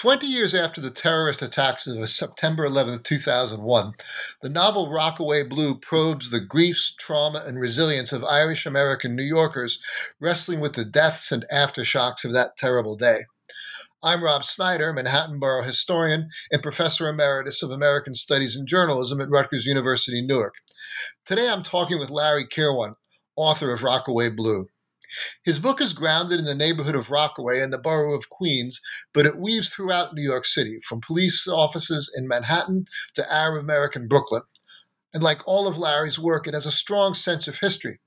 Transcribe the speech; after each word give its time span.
20 0.00 0.26
years 0.26 0.54
after 0.54 0.80
the 0.80 0.90
terrorist 0.90 1.42
attacks 1.42 1.86
of 1.86 2.08
September 2.08 2.64
11, 2.64 3.02
2001, 3.02 3.92
the 4.40 4.48
novel 4.48 4.90
Rockaway 4.90 5.42
Blue 5.42 5.74
probes 5.74 6.30
the 6.30 6.40
griefs, 6.40 6.94
trauma, 6.98 7.44
and 7.46 7.60
resilience 7.60 8.10
of 8.10 8.24
Irish 8.24 8.64
American 8.64 9.14
New 9.14 9.22
Yorkers 9.22 9.78
wrestling 10.18 10.58
with 10.58 10.72
the 10.72 10.86
deaths 10.86 11.30
and 11.32 11.44
aftershocks 11.52 12.24
of 12.24 12.32
that 12.32 12.56
terrible 12.56 12.96
day. 12.96 13.18
I'm 14.02 14.24
Rob 14.24 14.46
Snyder, 14.46 14.90
Manhattan 14.94 15.38
Borough 15.38 15.62
historian 15.62 16.30
and 16.50 16.62
professor 16.62 17.06
emeritus 17.06 17.62
of 17.62 17.70
American 17.70 18.14
Studies 18.14 18.56
and 18.56 18.66
Journalism 18.66 19.20
at 19.20 19.28
Rutgers 19.28 19.66
University, 19.66 20.22
Newark. 20.22 20.54
Today 21.26 21.46
I'm 21.46 21.62
talking 21.62 21.98
with 21.98 22.08
Larry 22.08 22.46
Kirwan, 22.46 22.94
author 23.36 23.70
of 23.70 23.84
Rockaway 23.84 24.30
Blue. 24.30 24.66
His 25.44 25.58
book 25.58 25.80
is 25.80 25.92
grounded 25.92 26.38
in 26.38 26.44
the 26.44 26.54
neighborhood 26.54 26.94
of 26.94 27.10
Rockaway 27.10 27.60
in 27.60 27.70
the 27.70 27.78
borough 27.78 28.14
of 28.14 28.28
Queens, 28.28 28.80
but 29.12 29.26
it 29.26 29.38
weaves 29.38 29.70
throughout 29.70 30.14
New 30.14 30.22
York 30.22 30.46
City, 30.46 30.78
from 30.86 31.00
police 31.00 31.48
offices 31.48 32.12
in 32.16 32.28
Manhattan 32.28 32.84
to 33.14 33.32
Arab 33.32 33.60
American 33.60 34.06
Brooklyn. 34.06 34.42
And 35.12 35.22
like 35.22 35.46
all 35.46 35.66
of 35.66 35.78
Larry's 35.78 36.18
work, 36.18 36.46
it 36.46 36.54
has 36.54 36.66
a 36.66 36.70
strong 36.70 37.14
sense 37.14 37.48
of 37.48 37.58
history. 37.58 37.98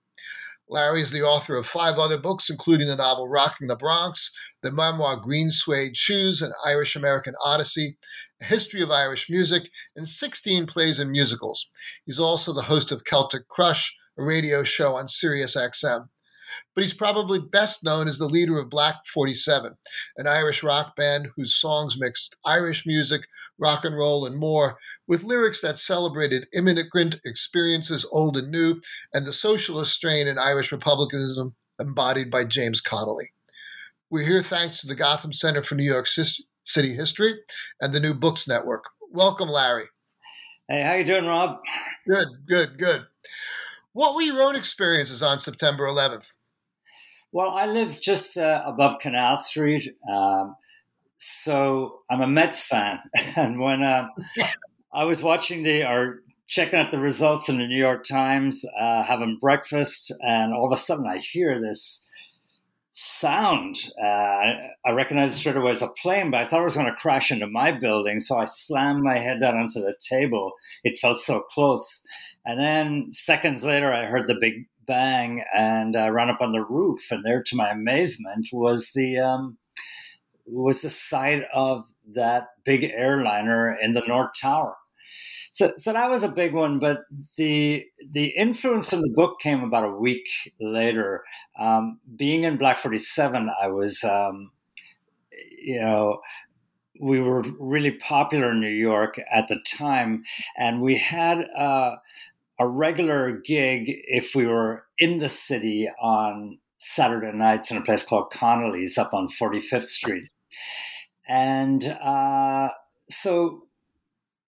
Larry 0.69 1.01
is 1.01 1.11
the 1.11 1.23
author 1.23 1.57
of 1.57 1.65
five 1.65 1.99
other 1.99 2.17
books, 2.17 2.49
including 2.49 2.87
the 2.87 2.95
novel 2.95 3.27
Rocking 3.27 3.67
the 3.67 3.75
Bronx, 3.75 4.31
the 4.61 4.71
memoir 4.71 5.17
Green 5.17 5.51
Suede 5.51 5.97
Shoes, 5.97 6.41
an 6.41 6.53
Irish 6.65 6.95
American 6.95 7.35
Odyssey, 7.43 7.97
a 8.41 8.45
history 8.45 8.81
of 8.81 8.89
Irish 8.89 9.29
music, 9.29 9.69
and 9.95 10.07
16 10.07 10.65
plays 10.65 10.99
and 10.99 11.11
musicals. 11.11 11.67
He's 12.05 12.19
also 12.19 12.53
the 12.53 12.61
host 12.61 12.91
of 12.91 13.03
Celtic 13.03 13.49
Crush, 13.49 13.93
a 14.17 14.23
radio 14.23 14.63
show 14.63 14.95
on 14.95 15.09
Sirius 15.09 15.57
XM 15.57 16.07
but 16.75 16.83
he's 16.83 16.93
probably 16.93 17.39
best 17.39 17.83
known 17.83 18.07
as 18.07 18.17
the 18.17 18.25
leader 18.25 18.57
of 18.57 18.69
Black 18.69 18.95
47, 19.05 19.73
an 20.17 20.27
Irish 20.27 20.63
rock 20.63 20.95
band 20.95 21.29
whose 21.35 21.55
songs 21.55 21.99
mixed 21.99 22.35
Irish 22.45 22.85
music, 22.85 23.21
rock 23.57 23.85
and 23.85 23.95
roll, 23.95 24.25
and 24.25 24.37
more 24.37 24.77
with 25.07 25.23
lyrics 25.23 25.61
that 25.61 25.77
celebrated 25.77 26.47
immigrant 26.55 27.19
experiences, 27.25 28.07
old 28.11 28.37
and 28.37 28.51
new, 28.51 28.79
and 29.13 29.25
the 29.25 29.33
socialist 29.33 29.93
strain 29.93 30.27
in 30.27 30.37
Irish 30.37 30.71
republicanism 30.71 31.55
embodied 31.79 32.29
by 32.29 32.43
James 32.43 32.81
Connolly. 32.81 33.29
We're 34.09 34.25
here 34.25 34.41
thanks 34.41 34.81
to 34.81 34.87
the 34.87 34.95
Gotham 34.95 35.33
Center 35.33 35.63
for 35.63 35.75
New 35.75 35.91
York 35.91 36.07
City 36.07 36.93
History 36.93 37.35
and 37.81 37.93
the 37.93 37.99
New 37.99 38.13
Books 38.13 38.47
Network. 38.47 38.85
Welcome, 39.11 39.49
Larry. 39.49 39.85
Hey, 40.67 40.83
how 40.83 40.93
you 40.93 41.03
doing, 41.03 41.25
Rob? 41.25 41.57
Good, 42.07 42.27
good, 42.45 42.77
good. 42.77 43.05
What 43.93 44.15
were 44.15 44.21
your 44.21 44.41
own 44.41 44.55
experiences 44.55 45.21
on 45.21 45.39
September 45.39 45.85
11th? 45.85 46.31
Well, 47.33 47.49
I 47.49 47.65
live 47.65 47.99
just 47.99 48.37
uh, 48.37 48.61
above 48.63 48.99
Canal 48.99 49.37
Street. 49.37 49.97
Um, 50.07 50.55
so 51.17 52.01
I'm 52.07 52.21
a 52.21 52.27
Mets 52.27 52.63
fan. 52.63 52.99
and 53.35 53.59
when 53.59 53.81
uh, 53.81 54.09
I 54.93 55.05
was 55.05 55.23
watching 55.23 55.63
the, 55.63 55.83
or 55.83 56.19
checking 56.45 56.77
out 56.77 56.91
the 56.91 56.99
results 56.99 57.49
in 57.49 57.57
the 57.57 57.65
New 57.65 57.75
York 57.75 58.05
Times, 58.05 58.63
uh, 58.79 59.01
having 59.01 59.39
breakfast, 59.41 60.13
and 60.21 60.53
all 60.53 60.67
of 60.67 60.77
a 60.77 60.77
sudden 60.77 61.07
I 61.07 61.17
hear 61.17 61.59
this 61.59 62.07
sound. 62.91 63.77
Uh, 63.99 64.53
I 64.85 64.91
recognized 64.91 65.33
it 65.33 65.37
straight 65.37 65.55
away 65.55 65.71
as 65.71 65.81
a 65.81 65.87
plane, 65.87 66.29
but 66.29 66.41
I 66.41 66.45
thought 66.45 66.61
it 66.61 66.65
was 66.65 66.77
going 66.77 66.85
to 66.85 66.93
crash 66.93 67.31
into 67.31 67.47
my 67.47 67.71
building. 67.71 68.19
So 68.19 68.37
I 68.37 68.45
slammed 68.45 69.01
my 69.01 69.17
head 69.17 69.39
down 69.39 69.57
onto 69.57 69.81
the 69.81 69.95
table. 70.07 70.51
It 70.83 70.99
felt 70.99 71.19
so 71.19 71.41
close. 71.41 72.05
And 72.45 72.59
then 72.59 73.11
seconds 73.11 73.63
later, 73.63 73.91
I 73.91 74.05
heard 74.05 74.27
the 74.27 74.37
big 74.39 74.67
bang 74.85 75.43
and 75.55 75.95
uh, 75.95 76.11
ran 76.11 76.29
up 76.29 76.41
on 76.41 76.51
the 76.51 76.63
roof, 76.63 77.11
and 77.11 77.23
there, 77.23 77.43
to 77.43 77.55
my 77.55 77.69
amazement, 77.71 78.49
was 78.51 78.91
the 78.93 79.19
um, 79.19 79.57
was 80.45 80.81
the 80.81 80.89
site 80.89 81.43
of 81.53 81.85
that 82.13 82.49
big 82.63 82.83
airliner 82.83 83.75
in 83.81 83.93
the 83.93 84.03
North 84.07 84.31
Tower. 84.39 84.75
So, 85.51 85.71
so 85.77 85.93
that 85.93 86.09
was 86.09 86.23
a 86.23 86.29
big 86.29 86.53
one. 86.53 86.79
But 86.79 87.01
the 87.37 87.85
the 88.11 88.27
influence 88.29 88.91
of 88.91 89.01
the 89.01 89.13
book 89.13 89.39
came 89.39 89.63
about 89.63 89.85
a 89.85 89.95
week 89.95 90.27
later. 90.59 91.23
Um, 91.59 91.99
being 92.15 92.43
in 92.43 92.57
Black 92.57 92.79
Forty 92.79 92.97
Seven, 92.97 93.49
I 93.61 93.67
was, 93.67 94.03
um, 94.03 94.51
you 95.59 95.79
know, 95.79 96.21
we 96.99 97.21
were 97.21 97.43
really 97.59 97.91
popular 97.91 98.51
in 98.51 98.61
New 98.61 98.67
York 98.67 99.19
at 99.31 99.47
the 99.47 99.59
time, 99.65 100.23
and 100.57 100.81
we 100.81 100.97
had 100.97 101.39
uh, 101.55 101.97
a 102.59 102.67
regular 102.67 103.41
gig 103.45 103.83
if 103.87 104.35
we 104.35 104.45
were 104.45 104.85
in 104.99 105.19
the 105.19 105.29
city 105.29 105.89
on 106.01 106.59
Saturday 106.77 107.35
nights 107.35 107.71
in 107.71 107.77
a 107.77 107.81
place 107.81 108.03
called 108.03 108.31
Connolly's 108.31 108.97
up 108.97 109.13
on 109.13 109.27
45th 109.27 109.85
Street. 109.85 110.29
And 111.27 111.83
uh, 111.85 112.69
so 113.09 113.63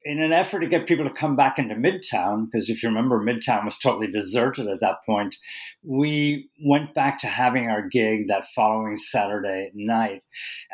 in 0.05 0.21
an 0.21 0.31
effort 0.31 0.59
to 0.59 0.67
get 0.67 0.85
people 0.85 1.03
to 1.03 1.11
come 1.11 1.35
back 1.35 1.57
into 1.57 1.73
Midtown, 1.73 2.45
because 2.45 2.69
if 2.69 2.83
you 2.83 2.89
remember, 2.89 3.19
Midtown 3.19 3.66
was 3.66 3.79
totally 3.79 4.05
deserted 4.05 4.67
at 4.67 4.79
that 4.79 5.03
point, 5.03 5.35
we 5.81 6.47
went 6.63 6.93
back 6.93 7.17
to 7.19 7.27
having 7.27 7.69
our 7.69 7.81
gig 7.81 8.27
that 8.27 8.47
following 8.49 8.97
Saturday 8.97 9.71
night. 9.73 10.21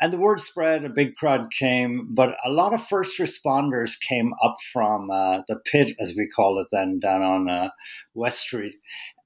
And 0.02 0.12
the 0.12 0.18
word 0.18 0.42
spread, 0.42 0.84
a 0.84 0.90
big 0.90 1.16
crowd 1.16 1.50
came, 1.50 2.10
but 2.14 2.36
a 2.46 2.52
lot 2.52 2.74
of 2.74 2.84
first 2.84 3.20
responders 3.20 3.98
came 3.98 4.34
up 4.44 4.58
from 4.74 5.10
uh, 5.10 5.44
the 5.48 5.56
pit, 5.56 5.96
as 5.98 6.14
we 6.18 6.28
call 6.28 6.60
it 6.60 6.68
then, 6.70 7.00
down 7.00 7.22
on 7.22 7.50
uh, 7.50 7.70
West 8.14 8.42
Street. 8.42 8.76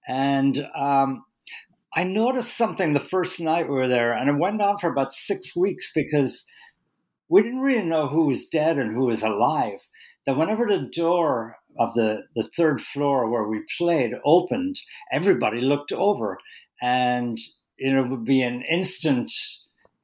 And 0.08 0.70
um, 0.76 1.26
I 1.96 2.04
noticed 2.04 2.56
something 2.56 2.94
the 2.94 3.00
first 3.00 3.42
night 3.42 3.68
we 3.68 3.74
were 3.74 3.88
there, 3.88 4.14
and 4.14 4.30
it 4.30 4.38
went 4.38 4.62
on 4.62 4.78
for 4.78 4.92
about 4.92 5.14
six 5.14 5.56
weeks 5.56 5.92
because 5.96 6.46
we 7.28 7.42
didn't 7.42 7.62
really 7.62 7.88
know 7.88 8.08
who 8.08 8.26
was 8.26 8.50
dead 8.50 8.78
and 8.78 8.94
who 8.94 9.06
was 9.06 9.24
alive. 9.24 9.80
That 10.26 10.38
whenever 10.38 10.66
the 10.66 10.90
door 10.92 11.58
of 11.78 11.94
the, 11.94 12.24
the 12.36 12.44
third 12.44 12.82
floor 12.82 13.30
where 13.30 13.48
we 13.48 13.64
played 13.78 14.14
opened, 14.24 14.80
everybody 15.12 15.62
looked 15.62 15.92
over. 15.92 16.38
And 16.82 17.38
you 17.78 17.92
know, 17.92 18.04
it 18.04 18.10
would 18.10 18.26
be 18.26 18.42
an 18.42 18.62
instant 18.62 19.32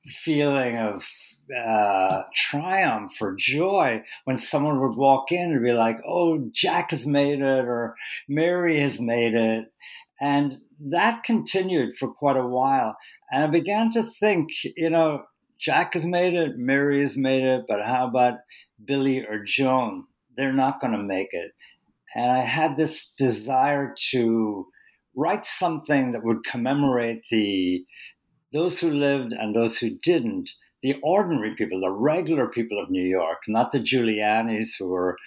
feeling 0.05 0.77
of 0.77 1.07
uh, 1.55 2.23
triumph 2.33 3.21
or 3.21 3.35
joy 3.35 4.03
when 4.25 4.37
someone 4.37 4.79
would 4.81 4.95
walk 4.95 5.31
in 5.31 5.51
and 5.51 5.63
be 5.63 5.73
like, 5.73 5.97
oh, 6.07 6.49
Jack 6.53 6.91
has 6.91 7.05
made 7.05 7.39
it 7.39 7.65
or 7.65 7.95
Mary 8.27 8.79
has 8.79 8.99
made 8.99 9.33
it. 9.33 9.71
And 10.19 10.53
that 10.79 11.23
continued 11.23 11.95
for 11.95 12.09
quite 12.09 12.37
a 12.37 12.45
while. 12.45 12.95
And 13.31 13.43
I 13.43 13.47
began 13.47 13.89
to 13.91 14.03
think, 14.03 14.49
you 14.75 14.89
know, 14.89 15.23
Jack 15.59 15.93
has 15.93 16.05
made 16.05 16.33
it, 16.33 16.57
Mary 16.57 16.99
has 16.99 17.15
made 17.15 17.43
it, 17.43 17.65
but 17.67 17.83
how 17.85 18.07
about 18.07 18.39
Billy 18.83 19.25
or 19.25 19.43
Joan? 19.43 20.05
They're 20.35 20.53
not 20.53 20.79
going 20.79 20.93
to 20.93 21.03
make 21.03 21.29
it. 21.31 21.51
And 22.15 22.31
I 22.31 22.41
had 22.41 22.75
this 22.75 23.11
desire 23.11 23.93
to 24.11 24.67
write 25.15 25.45
something 25.45 26.11
that 26.11 26.23
would 26.23 26.43
commemorate 26.43 27.23
the 27.29 27.85
those 28.53 28.79
who 28.79 28.89
lived 28.89 29.31
and 29.31 29.55
those 29.55 29.77
who 29.77 29.89
didn't, 29.89 30.51
the 30.83 30.95
ordinary 31.01 31.55
people, 31.55 31.79
the 31.79 31.89
regular 31.89 32.47
people 32.47 32.83
of 32.83 32.89
New 32.89 33.03
York, 33.03 33.37
not 33.47 33.71
the 33.71 33.79
Giulianis 33.79 34.77
who 34.77 34.89
were 34.89 35.17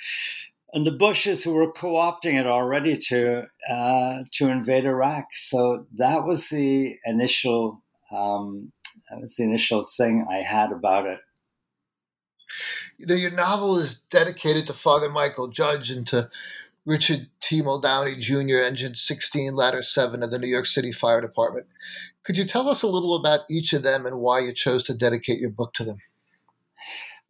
and 0.74 0.86
the 0.86 0.92
Bushes 0.92 1.44
who 1.44 1.54
were 1.54 1.72
co-opting 1.72 2.38
it 2.38 2.46
already 2.46 2.98
to 2.98 3.44
uh, 3.70 4.24
to 4.32 4.48
invade 4.48 4.84
Iraq. 4.84 5.26
So 5.32 5.86
that 5.94 6.24
was 6.24 6.48
the 6.48 6.96
initial 7.06 7.82
um, 8.12 8.72
that 9.10 9.20
was 9.20 9.36
the 9.36 9.44
initial 9.44 9.84
thing 9.84 10.26
I 10.30 10.38
had 10.38 10.72
about 10.72 11.06
it. 11.06 11.20
You 12.98 13.06
know, 13.06 13.14
your 13.14 13.30
novel 13.30 13.76
is 13.76 14.02
dedicated 14.02 14.66
to 14.66 14.72
Father 14.72 15.08
Michael 15.08 15.48
Judge 15.48 15.90
and 15.90 16.06
to 16.08 16.28
Richard 16.86 17.28
T. 17.40 17.62
Muldowney 17.62 18.18
Jr., 18.18 18.58
Engine 18.58 18.94
16, 18.94 19.54
Ladder 19.54 19.82
7 19.82 20.22
of 20.22 20.30
the 20.30 20.38
New 20.38 20.48
York 20.48 20.66
City 20.66 20.92
Fire 20.92 21.20
Department. 21.20 21.66
Could 22.24 22.36
you 22.36 22.44
tell 22.44 22.68
us 22.68 22.82
a 22.82 22.88
little 22.88 23.14
about 23.16 23.40
each 23.50 23.72
of 23.72 23.82
them 23.82 24.06
and 24.06 24.18
why 24.18 24.40
you 24.40 24.52
chose 24.52 24.82
to 24.84 24.94
dedicate 24.94 25.40
your 25.40 25.50
book 25.50 25.72
to 25.74 25.84
them? 25.84 25.96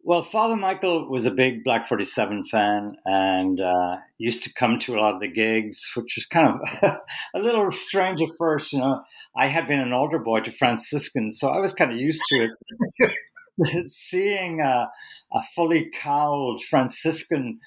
Well, 0.07 0.23
Father 0.23 0.57
Michael 0.57 1.09
was 1.09 1.25
a 1.25 1.31
big 1.31 1.65
Black 1.65 1.87
47 1.87 2.45
fan 2.45 2.97
and 3.07 3.59
uh, 3.59 3.97
used 4.19 4.43
to 4.43 4.53
come 4.53 4.79
to 4.81 4.95
a 4.95 5.01
lot 5.01 5.15
of 5.15 5.21
the 5.21 5.29
gigs, 5.29 5.93
which 5.97 6.17
was 6.17 6.27
kind 6.27 6.61
of 6.61 6.61
a 7.35 7.39
little 7.39 7.71
strange 7.71 8.21
at 8.21 8.29
first. 8.37 8.75
You 8.75 8.81
know, 8.81 9.03
I 9.35 9.47
had 9.47 9.67
been 9.67 9.81
an 9.81 9.95
altar 9.95 10.19
boy 10.19 10.41
to 10.41 10.51
Franciscans, 10.51 11.41
so 11.41 11.49
I 11.49 11.59
was 11.59 11.73
kind 11.73 11.91
of 11.91 11.97
used 11.97 12.23
to 12.29 12.37
it. 12.37 12.51
seeing 13.87 14.61
a, 14.61 14.91
a, 15.33 15.43
fully 15.55 15.91
cowled 15.91 16.63
Franciscan 16.63 17.61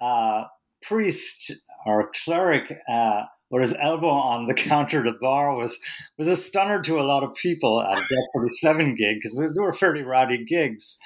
uh, 0.00 0.44
priest 0.82 1.52
or 1.86 2.10
cleric 2.24 2.72
uh, 2.90 3.22
with 3.50 3.62
his 3.62 3.76
elbow 3.80 4.08
on 4.08 4.46
the 4.46 4.54
counter 4.68 4.98
of 4.98 5.04
the 5.04 5.18
bar 5.20 5.56
was 5.56 5.78
was 6.16 6.28
a 6.28 6.36
stunner 6.36 6.82
to 6.82 7.00
a 7.00 7.02
lot 7.02 7.22
of 7.22 7.34
people 7.34 7.80
at 7.80 7.96
Deck 7.96 8.24
47 8.34 8.94
gig 8.94 9.16
because 9.16 9.36
they 9.36 9.60
were 9.60 9.72
fairly 9.72 10.02
rowdy 10.02 10.44
gigs. 10.44 10.98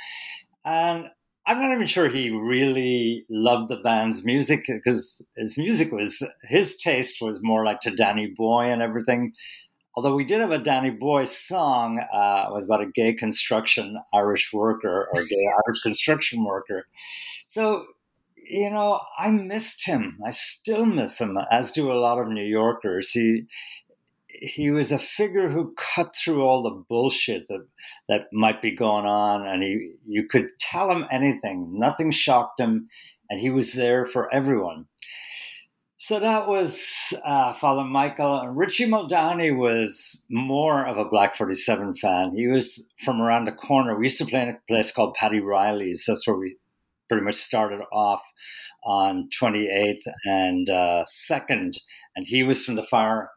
And 0.65 1.09
I'm 1.47 1.59
not 1.59 1.73
even 1.73 1.87
sure 1.87 2.09
he 2.09 2.31
really 2.31 3.27
loved 3.29 3.69
the 3.69 3.81
band's 3.81 4.25
music 4.25 4.61
because 4.67 5.21
his 5.37 5.59
music 5.59 5.91
was 5.93 6.27
his 6.45 6.77
taste 6.77 7.21
was 7.21 7.43
more 7.43 7.65
like 7.65 7.81
to 7.81 7.95
Danny 7.95 8.29
Boy 8.29 8.67
and 8.67 8.81
everything. 8.81 9.33
Although 9.95 10.15
we 10.15 10.25
did 10.25 10.41
have 10.41 10.51
a 10.51 10.59
Danny 10.59 10.91
Boy 10.91 11.25
song, 11.25 11.99
uh, 11.99 12.47
was 12.51 12.65
about 12.65 12.83
a 12.83 12.87
gay 12.87 13.13
construction 13.13 13.99
Irish 14.15 14.53
worker 14.53 15.09
or 15.13 15.23
gay 15.25 15.47
Irish 15.67 15.83
construction 15.83 16.45
worker. 16.45 16.87
So, 17.45 17.87
you 18.37 18.71
know, 18.71 19.01
I 19.19 19.31
missed 19.31 19.85
him. 19.87 20.19
I 20.25 20.31
still 20.31 20.87
miss 20.87 21.21
him, 21.21 21.39
as 21.51 21.71
do 21.71 21.93
a 21.93 22.01
lot 22.01 22.19
of 22.19 22.29
New 22.29 22.45
Yorkers. 22.45 23.11
He 23.11 23.45
he 24.41 24.71
was 24.71 24.91
a 24.91 24.99
figure 24.99 25.49
who 25.49 25.75
cut 25.77 26.17
through 26.17 26.43
all 26.43 26.63
the 26.63 26.85
bullshit 26.89 27.47
that 27.49 27.67
that 28.09 28.27
might 28.33 28.63
be 28.63 28.71
going 28.71 29.05
on, 29.05 29.47
and 29.47 29.63
he 29.63 29.93
you 30.07 30.25
could 30.25 30.49
tell 30.59 30.91
him 30.91 31.07
anything. 31.11 31.79
Nothing 31.79 32.11
shocked 32.11 32.59
him, 32.59 32.89
and 33.29 33.39
he 33.39 33.51
was 33.51 33.75
there 33.75 34.07
for 34.07 34.33
everyone. 34.33 34.87
So 36.03 36.19
that 36.19 36.49
was 36.49 37.15
uh, 37.25 37.53
Father 37.53 37.85
Michael. 37.85 38.41
And 38.41 38.57
Richie 38.57 38.89
Muldowney 38.89 39.57
was 39.57 40.25
more 40.29 40.85
of 40.85 40.99
a 40.99 41.05
Black 41.05 41.37
47 41.37 41.95
fan. 41.95 42.33
He 42.33 42.49
was 42.49 42.91
from 43.05 43.23
around 43.23 43.45
the 43.45 43.53
corner. 43.53 43.97
We 43.97 44.07
used 44.07 44.19
to 44.19 44.27
play 44.27 44.43
in 44.43 44.49
a 44.49 44.59
place 44.67 44.91
called 44.91 45.15
Paddy 45.15 45.39
Riley's. 45.39 46.05
That's 46.05 46.27
where 46.27 46.35
we 46.35 46.57
pretty 47.09 47.25
much 47.25 47.37
started 47.37 47.83
off 47.93 48.21
on 48.85 49.29
28th 49.41 50.03
and 50.25 50.69
uh, 50.69 51.05
2nd. 51.07 51.79
And 52.17 52.27
he 52.27 52.43
was 52.43 52.65
from 52.65 52.75
the 52.75 52.83
fire 52.83 53.31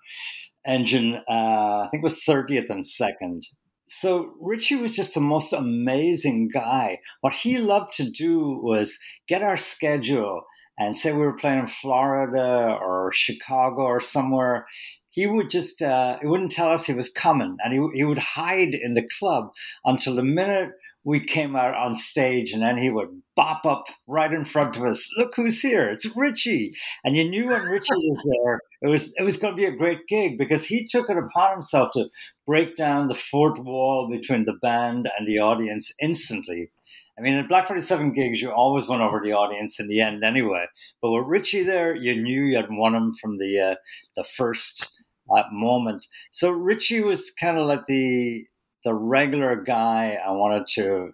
engine, 0.65 1.21
uh, 1.29 1.81
I 1.81 1.87
think 1.91 2.01
it 2.01 2.03
was 2.03 2.23
30th 2.27 2.71
and 2.71 2.83
2nd. 2.83 3.43
So 3.85 4.33
Richie 4.41 4.77
was 4.77 4.95
just 4.95 5.13
the 5.13 5.21
most 5.21 5.53
amazing 5.53 6.49
guy. 6.51 6.97
What 7.21 7.33
he 7.33 7.59
loved 7.59 7.93
to 7.97 8.09
do 8.09 8.59
was 8.59 8.97
get 9.27 9.43
our 9.43 9.55
schedule 9.55 10.45
and 10.77 10.97
say 10.97 11.11
we 11.11 11.19
were 11.19 11.37
playing 11.37 11.59
in 11.59 11.67
Florida 11.67 12.77
or 12.81 13.11
Chicago 13.13 13.83
or 13.83 14.01
somewhere. 14.01 14.65
He 15.09 15.25
would 15.27 15.49
just, 15.49 15.81
uh, 15.81 16.17
he 16.21 16.27
wouldn't 16.27 16.51
tell 16.51 16.69
us 16.69 16.85
he 16.85 16.93
was 16.93 17.09
coming 17.09 17.57
and 17.63 17.73
he, 17.73 17.99
he 17.99 18.03
would 18.03 18.17
hide 18.17 18.73
in 18.73 18.93
the 18.93 19.07
club 19.17 19.51
until 19.85 20.15
the 20.15 20.23
minute 20.23 20.71
we 21.05 21.19
came 21.19 21.55
out 21.55 21.75
on 21.75 21.95
stage 21.95 22.51
and 22.51 22.63
then 22.63 22.77
he 22.77 22.89
would 22.89 23.21
bop 23.35 23.63
up 23.63 23.85
right 24.07 24.33
in 24.33 24.43
front 24.43 24.75
of 24.75 24.83
us. 24.83 25.07
Look 25.17 25.33
who's 25.35 25.61
here. 25.61 25.87
It's 25.87 26.17
Richie. 26.17 26.73
And 27.03 27.15
you 27.15 27.23
knew 27.29 27.47
when 27.47 27.61
Richie 27.61 27.93
was 27.93 28.25
there, 28.43 28.59
it 28.81 28.89
was 28.89 29.13
it 29.15 29.23
was 29.23 29.37
going 29.37 29.53
to 29.53 29.57
be 29.57 29.65
a 29.65 29.75
great 29.75 30.07
gig 30.07 30.37
because 30.37 30.65
he 30.65 30.87
took 30.87 31.09
it 31.09 31.17
upon 31.17 31.51
himself 31.51 31.91
to 31.93 32.09
break 32.47 32.75
down 32.75 33.07
the 33.07 33.13
fourth 33.13 33.59
wall 33.59 34.09
between 34.09 34.45
the 34.45 34.53
band 34.53 35.09
and 35.17 35.27
the 35.27 35.39
audience 35.39 35.93
instantly. 36.01 36.71
I 37.17 37.21
mean, 37.21 37.35
at 37.35 37.47
Black 37.47 37.67
47 37.67 38.11
gigs, 38.11 38.41
you 38.41 38.51
always 38.51 38.89
won 38.89 39.01
over 39.01 39.21
the 39.23 39.31
audience 39.31 39.79
in 39.79 39.87
the 39.87 40.01
end 40.01 40.23
anyway. 40.23 40.65
But 41.01 41.11
with 41.11 41.25
Richie 41.27 41.63
there, 41.63 41.95
you 41.95 42.15
knew 42.15 42.43
you 42.43 42.57
had 42.57 42.69
won 42.69 42.93
him 42.93 43.13
from 43.13 43.37
the 43.37 43.59
uh, 43.59 43.75
the 44.15 44.23
first 44.23 44.91
uh, 45.33 45.43
moment. 45.51 46.07
So 46.29 46.49
Richie 46.49 47.01
was 47.01 47.31
kind 47.31 47.57
of 47.57 47.67
like 47.67 47.85
the 47.85 48.45
the 48.83 48.93
regular 48.93 49.55
guy 49.61 50.17
I 50.25 50.31
wanted 50.31 50.67
to 50.75 51.11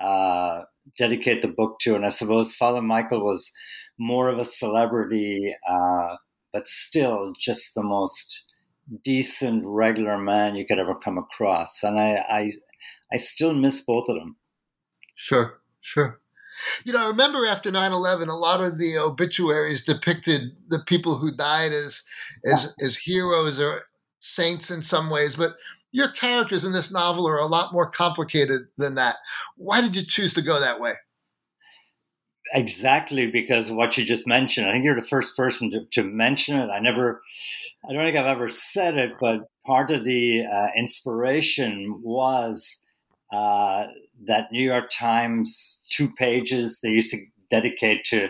uh, 0.00 0.62
dedicate 0.96 1.42
the 1.42 1.48
book 1.48 1.78
to. 1.80 1.94
And 1.94 2.06
I 2.06 2.08
suppose 2.08 2.54
Father 2.54 2.82
Michael 2.82 3.24
was 3.24 3.52
more 3.98 4.28
of 4.28 4.38
a 4.38 4.44
celebrity, 4.44 5.54
uh, 5.68 6.16
but 6.52 6.66
still 6.66 7.32
just 7.38 7.74
the 7.74 7.82
most 7.82 8.46
decent, 9.04 9.62
regular 9.66 10.18
man 10.18 10.56
you 10.56 10.66
could 10.66 10.78
ever 10.78 10.94
come 10.94 11.18
across. 11.18 11.82
And 11.82 12.00
I, 12.00 12.24
I, 12.28 12.52
I 13.12 13.16
still 13.18 13.52
miss 13.52 13.82
both 13.84 14.08
of 14.08 14.16
them. 14.16 14.36
Sure, 15.20 15.60
sure. 15.82 16.18
You 16.84 16.94
know, 16.94 17.04
I 17.04 17.08
remember 17.08 17.44
after 17.46 17.70
9-11, 17.70 18.28
a 18.28 18.32
lot 18.32 18.62
of 18.62 18.78
the 18.78 18.96
obituaries 18.98 19.84
depicted 19.84 20.52
the 20.68 20.78
people 20.78 21.16
who 21.18 21.30
died 21.30 21.72
as 21.72 22.02
as 22.50 22.74
as 22.82 22.96
heroes 22.96 23.60
or 23.60 23.82
saints 24.20 24.70
in 24.70 24.80
some 24.80 25.10
ways, 25.10 25.36
but 25.36 25.56
your 25.92 26.08
characters 26.08 26.64
in 26.64 26.72
this 26.72 26.90
novel 26.90 27.28
are 27.28 27.38
a 27.38 27.44
lot 27.46 27.74
more 27.74 27.90
complicated 27.90 28.62
than 28.78 28.94
that. 28.94 29.16
Why 29.56 29.82
did 29.82 29.94
you 29.94 30.06
choose 30.06 30.32
to 30.34 30.42
go 30.42 30.58
that 30.58 30.80
way? 30.80 30.94
Exactly 32.52 33.28
because 33.28 33.70
what 33.70 33.96
you 33.96 34.04
just 34.04 34.26
mentioned. 34.26 34.68
I 34.68 34.72
think 34.72 34.84
you're 34.84 35.00
the 35.00 35.06
first 35.06 35.36
person 35.36 35.70
to, 35.70 35.84
to 35.92 36.02
mention 36.02 36.56
it. 36.58 36.68
I 36.68 36.80
never, 36.80 37.22
I 37.88 37.92
don't 37.92 38.02
think 38.04 38.16
I've 38.16 38.26
ever 38.26 38.48
said 38.48 38.96
it, 38.96 39.12
but 39.20 39.42
part 39.66 39.90
of 39.92 40.04
the 40.04 40.44
uh, 40.46 40.68
inspiration 40.76 42.00
was 42.02 42.84
uh, 43.32 43.86
that 44.26 44.52
New 44.52 44.62
York 44.62 44.90
Times 44.90 45.82
two 45.90 46.10
pages 46.12 46.80
they 46.82 46.90
used 46.90 47.10
to 47.12 47.18
dedicate 47.50 48.04
to 48.04 48.28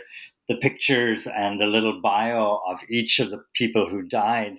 the 0.49 0.56
pictures 0.56 1.29
and 1.29 1.61
the 1.61 1.67
little 1.67 2.00
bio 2.00 2.61
of 2.67 2.81
each 2.88 3.20
of 3.20 3.31
the 3.31 3.41
people 3.55 3.88
who 3.88 4.02
died. 4.02 4.58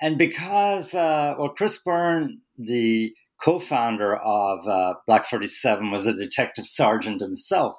And 0.00 0.16
because, 0.16 0.94
uh, 0.94 1.34
well, 1.38 1.50
Chris 1.50 1.82
Byrne, 1.84 2.40
the 2.56 3.12
co 3.38 3.58
founder 3.58 4.16
of 4.16 4.66
uh, 4.66 4.94
Black 5.06 5.26
47, 5.26 5.90
was 5.90 6.06
a 6.06 6.16
detective 6.16 6.66
sergeant 6.66 7.20
himself. 7.20 7.76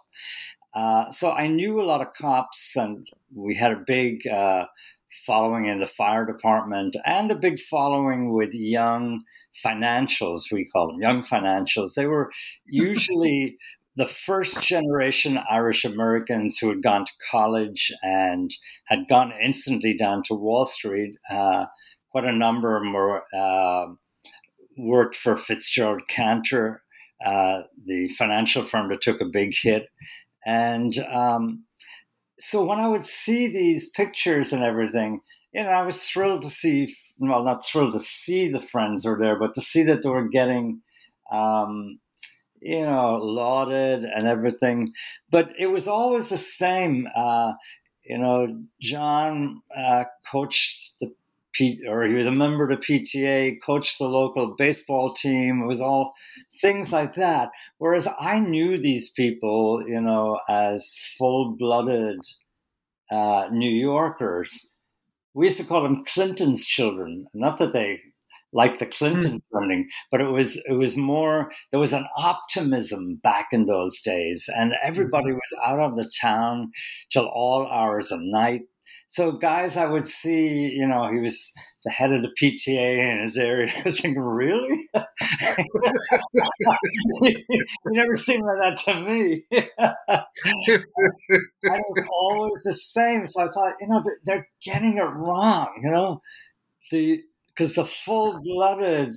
Uh, 0.75 1.09
so 1.09 1.31
I 1.31 1.47
knew 1.47 1.81
a 1.81 1.87
lot 1.87 2.01
of 2.01 2.13
cops, 2.13 2.75
and 2.75 3.07
we 3.33 3.55
had 3.55 3.71
a 3.71 3.83
big 3.85 4.27
uh, 4.27 4.65
following 5.25 5.65
in 5.65 5.79
the 5.79 5.87
fire 5.87 6.25
department 6.25 6.95
and 7.05 7.31
a 7.31 7.35
big 7.35 7.59
following 7.59 8.33
with 8.33 8.53
young 8.53 9.21
financials, 9.65 10.51
we 10.51 10.65
call 10.65 10.87
them 10.87 11.01
young 11.01 11.21
financials. 11.21 11.95
They 11.95 12.05
were 12.05 12.31
usually 12.65 13.57
the 13.95 14.05
first 14.05 14.63
generation 14.63 15.39
Irish 15.49 15.83
Americans 15.83 16.57
who 16.57 16.69
had 16.69 16.81
gone 16.81 17.05
to 17.05 17.11
college 17.29 17.91
and 18.01 18.49
had 18.85 19.07
gone 19.09 19.33
instantly 19.41 19.93
down 19.93 20.23
to 20.23 20.33
Wall 20.33 20.65
Street. 20.65 21.17
Uh, 21.29 21.65
quite 22.11 22.25
a 22.25 22.31
number 22.31 22.77
of 22.77 22.83
them 22.83 22.93
were, 22.93 23.23
uh, 23.35 23.87
worked 24.77 25.15
for 25.15 25.35
Fitzgerald 25.35 26.03
Cantor, 26.07 26.81
uh, 27.25 27.63
the 27.85 28.07
financial 28.09 28.63
firm 28.63 28.89
that 28.89 29.01
took 29.01 29.19
a 29.19 29.25
big 29.25 29.53
hit. 29.53 29.87
And 30.45 30.97
um, 31.11 31.65
so 32.39 32.63
when 32.63 32.79
I 32.79 32.87
would 32.87 33.05
see 33.05 33.47
these 33.47 33.89
pictures 33.89 34.53
and 34.53 34.63
everything, 34.63 35.21
you 35.53 35.63
know, 35.63 35.69
I 35.69 35.83
was 35.83 36.03
thrilled 36.03 36.43
to 36.43 36.49
see, 36.49 36.93
well, 37.17 37.43
not 37.43 37.65
thrilled 37.65 37.93
to 37.93 37.99
see 37.99 38.47
the 38.47 38.59
friends 38.59 39.05
were 39.05 39.17
there, 39.19 39.37
but 39.37 39.53
to 39.55 39.61
see 39.61 39.83
that 39.83 40.03
they 40.03 40.09
were 40.09 40.27
getting 40.27 40.81
um, 41.31 41.99
you 42.61 42.81
know, 42.81 43.19
lauded 43.21 44.03
and 44.03 44.27
everything. 44.27 44.93
But 45.29 45.53
it 45.57 45.67
was 45.67 45.87
always 45.87 46.29
the 46.29 46.37
same. 46.37 47.07
Uh, 47.15 47.53
you 48.03 48.17
know, 48.17 48.63
John 48.81 49.61
uh, 49.75 50.05
coached 50.29 50.99
the 50.99 51.13
P, 51.53 51.81
or 51.87 52.03
he 52.03 52.13
was 52.13 52.27
a 52.27 52.31
member 52.31 52.63
of 52.63 52.69
the 52.69 52.77
PTA, 52.77 53.57
coached 53.63 53.97
the 53.97 54.07
local 54.07 54.55
baseball 54.57 55.13
team. 55.13 55.63
It 55.63 55.67
was 55.67 55.81
all 55.81 56.13
things 56.61 56.91
like 56.93 57.15
that. 57.15 57.49
Whereas 57.77 58.07
I 58.19 58.39
knew 58.39 58.77
these 58.77 59.09
people, 59.09 59.83
you 59.87 60.01
know, 60.01 60.39
as 60.47 60.95
full-blooded 61.17 62.19
uh, 63.11 63.47
New 63.51 63.71
Yorkers. 63.71 64.75
We 65.33 65.45
used 65.45 65.59
to 65.59 65.65
call 65.65 65.83
them 65.83 66.03
Clinton's 66.05 66.65
children. 66.65 67.27
Not 67.33 67.59
that 67.59 67.73
they 67.73 67.99
like 68.51 68.79
the 68.79 68.85
Clintons 68.85 69.45
funding, 69.51 69.83
hmm. 69.83 69.89
but 70.11 70.21
it 70.21 70.29
was 70.29 70.57
it 70.67 70.73
was 70.73 70.97
more 70.97 71.51
there 71.71 71.79
was 71.79 71.93
an 71.93 72.05
optimism 72.17 73.19
back 73.21 73.47
in 73.51 73.65
those 73.65 74.01
days, 74.01 74.49
and 74.55 74.73
everybody 74.83 75.29
mm-hmm. 75.29 75.35
was 75.35 75.59
out 75.65 75.79
of 75.79 75.97
the 75.97 76.11
town 76.19 76.71
till 77.11 77.27
all 77.27 77.67
hours 77.67 78.11
of 78.11 78.19
night. 78.21 78.61
So 79.11 79.31
guys, 79.31 79.75
I 79.75 79.87
would 79.87 80.05
see, 80.05 80.69
you 80.69 80.87
know, 80.87 81.11
he 81.11 81.17
was 81.17 81.51
the 81.83 81.89
head 81.89 82.13
of 82.13 82.21
the 82.21 82.29
PTA 82.39 83.11
in 83.11 83.23
his 83.23 83.37
area. 83.37 83.73
I 83.77 83.81
was 83.83 83.99
thinking, 83.99 84.21
really? 84.21 84.87
you 87.23 87.43
never 87.85 88.15
seemed 88.15 88.43
like 88.45 88.57
that 88.59 88.77
to 88.85 89.01
me. 89.01 89.45
and 89.51 89.65
it 90.67 90.85
was 91.63 92.05
always 92.21 92.61
the 92.63 92.73
same. 92.73 93.25
So 93.25 93.41
I 93.41 93.47
thought, 93.47 93.73
you 93.81 93.87
know, 93.87 94.03
they're 94.25 94.47
getting 94.63 94.99
it 94.99 95.01
wrong. 95.01 95.79
You 95.81 95.89
know, 95.89 96.21
the 96.91 97.23
because 97.47 97.73
the 97.73 97.85
full 97.85 98.39
blooded 98.43 99.15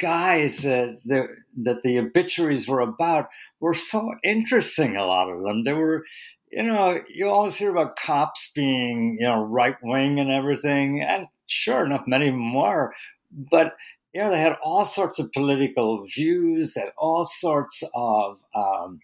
guys 0.00 0.62
that 0.62 0.98
the, 1.04 1.26
that 1.58 1.82
the 1.82 1.98
obituaries 1.98 2.66
were 2.68 2.80
about 2.80 3.28
were 3.60 3.74
so 3.74 4.12
interesting. 4.24 4.96
A 4.96 5.04
lot 5.04 5.28
of 5.30 5.42
them, 5.42 5.62
they 5.62 5.72
were, 5.74 6.04
you 6.50 6.62
know, 6.64 6.98
you 7.08 7.28
always 7.28 7.56
hear 7.56 7.70
about 7.70 7.96
cops 7.96 8.52
being, 8.52 9.16
you 9.18 9.26
know, 9.26 9.42
right 9.42 9.76
wing 9.82 10.18
and 10.18 10.30
everything, 10.30 11.02
and 11.02 11.26
sure 11.46 11.84
enough, 11.84 12.04
many 12.06 12.28
of 12.28 12.34
them 12.34 12.54
were, 12.54 12.92
but 13.30 13.74
you 14.12 14.20
know, 14.20 14.30
they 14.30 14.40
had 14.40 14.56
all 14.62 14.84
sorts 14.84 15.18
of 15.20 15.32
political 15.32 16.04
views, 16.04 16.74
they 16.74 16.80
had 16.80 16.92
all 16.98 17.24
sorts 17.24 17.84
of 17.94 18.42
um, 18.54 19.00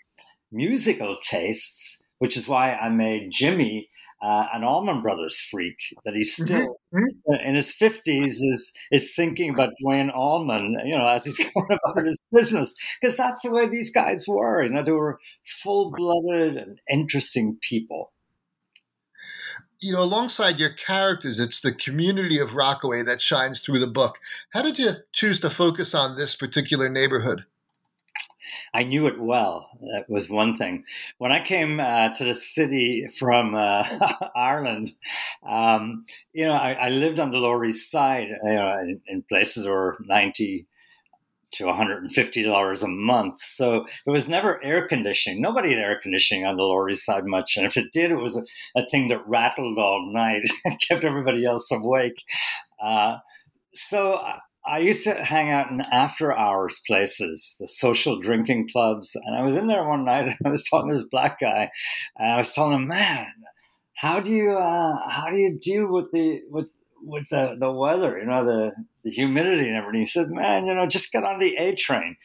musical 0.50 1.16
tastes, 1.22 2.02
which 2.18 2.36
is 2.36 2.48
why 2.48 2.74
I 2.74 2.88
made 2.88 3.30
Jimmy 3.30 3.88
uh, 4.26 4.46
an 4.52 4.64
Allman 4.64 5.02
Brothers 5.02 5.40
freak. 5.40 5.76
That 6.04 6.14
he's 6.14 6.34
mm-hmm. 6.34 6.46
still 6.46 6.76
mm-hmm. 6.92 7.48
in 7.48 7.54
his 7.54 7.72
fifties 7.72 8.40
is 8.40 8.72
is 8.90 9.14
thinking 9.14 9.50
about 9.50 9.74
Duane 9.80 10.10
Allman, 10.10 10.76
you 10.84 10.96
know, 10.96 11.06
as 11.06 11.24
he's 11.24 11.38
going 11.54 11.78
about 11.84 12.04
his 12.04 12.20
business, 12.32 12.74
because 13.00 13.16
that's 13.16 13.42
the 13.42 13.52
way 13.52 13.68
these 13.68 13.90
guys 13.90 14.24
were. 14.26 14.62
You 14.62 14.70
know, 14.70 14.82
they 14.82 14.92
were 14.92 15.20
full 15.44 15.92
blooded 15.92 16.56
and 16.56 16.80
interesting 16.90 17.58
people 17.60 18.12
you 19.80 19.92
know, 19.92 20.02
alongside 20.02 20.58
your 20.58 20.70
characters, 20.70 21.38
it's 21.38 21.60
the 21.60 21.72
community 21.72 22.38
of 22.38 22.54
Rockaway 22.54 23.02
that 23.02 23.20
shines 23.20 23.60
through 23.60 23.78
the 23.78 23.86
book. 23.86 24.18
How 24.52 24.62
did 24.62 24.78
you 24.78 24.92
choose 25.12 25.40
to 25.40 25.50
focus 25.50 25.94
on 25.94 26.16
this 26.16 26.34
particular 26.34 26.88
neighborhood? 26.88 27.44
I 28.74 28.82
knew 28.82 29.06
it 29.06 29.20
well. 29.20 29.68
That 29.80 30.06
was 30.08 30.30
one 30.30 30.56
thing. 30.56 30.84
When 31.18 31.32
I 31.32 31.40
came 31.40 31.80
uh, 31.80 32.10
to 32.14 32.24
the 32.24 32.34
city 32.34 33.08
from 33.18 33.54
uh, 33.54 33.84
Ireland, 34.36 34.92
um, 35.46 36.04
you 36.32 36.46
know, 36.46 36.54
I, 36.54 36.72
I, 36.72 36.88
lived 36.88 37.20
on 37.20 37.30
the 37.30 37.38
Lower 37.38 37.64
East 37.64 37.90
Side, 37.90 38.28
you 38.28 38.54
know, 38.54 38.78
in, 38.80 39.00
in 39.06 39.22
places 39.22 39.66
where 39.66 39.96
90 40.00 40.66
to 41.52 41.64
$150 41.64 42.84
a 42.84 42.88
month. 42.88 43.38
So 43.40 43.86
it 44.06 44.10
was 44.10 44.28
never 44.28 44.62
air 44.64 44.86
conditioning. 44.86 45.40
Nobody 45.40 45.70
had 45.70 45.78
air 45.78 45.98
conditioning 46.02 46.44
on 46.44 46.56
the 46.56 46.62
Lower 46.62 46.88
East 46.90 47.06
Side 47.06 47.24
much. 47.24 47.56
And 47.56 47.64
if 47.64 47.76
it 47.76 47.92
did, 47.92 48.10
it 48.10 48.16
was 48.16 48.36
a, 48.36 48.42
a 48.80 48.86
thing 48.88 49.08
that 49.08 49.26
rattled 49.26 49.78
all 49.78 50.10
night 50.12 50.42
and 50.64 50.80
kept 50.80 51.04
everybody 51.04 51.44
else 51.44 51.70
awake. 51.72 52.22
Uh, 52.82 53.18
so 53.72 54.20
I, 54.66 54.78
used 54.78 55.04
to 55.04 55.14
hang 55.14 55.50
out 55.50 55.70
in 55.70 55.80
after 55.80 56.36
hours 56.36 56.80
places, 56.86 57.56
the 57.58 57.66
social 57.66 58.20
drinking 58.20 58.68
clubs. 58.70 59.16
And 59.16 59.36
I 59.36 59.42
was 59.42 59.56
in 59.56 59.66
there 59.66 59.86
one 59.86 60.04
night 60.04 60.26
and 60.26 60.36
I 60.44 60.50
was 60.50 60.68
talking 60.68 60.90
to 60.90 60.96
this 60.96 61.08
black 61.08 61.40
guy 61.40 61.70
and 62.16 62.32
I 62.32 62.36
was 62.36 62.52
telling 62.52 62.80
him, 62.80 62.88
man, 62.88 63.32
how 63.94 64.20
do 64.20 64.30
you, 64.30 64.52
uh, 64.52 65.08
how 65.08 65.30
do 65.30 65.36
you 65.36 65.58
deal 65.60 65.90
with 65.90 66.10
the, 66.12 66.42
with, 66.50 66.70
with 67.02 67.28
the, 67.30 67.56
the 67.58 67.70
weather, 67.70 68.18
you 68.18 68.26
know, 68.26 68.44
the, 68.44 68.72
the 69.04 69.10
humidity 69.10 69.68
and 69.68 69.76
everything. 69.76 70.00
He 70.00 70.06
said, 70.06 70.30
man, 70.30 70.66
you 70.66 70.74
know, 70.74 70.86
just 70.86 71.12
get 71.12 71.24
on 71.24 71.38
the 71.38 71.56
A 71.56 71.74
train. 71.74 72.16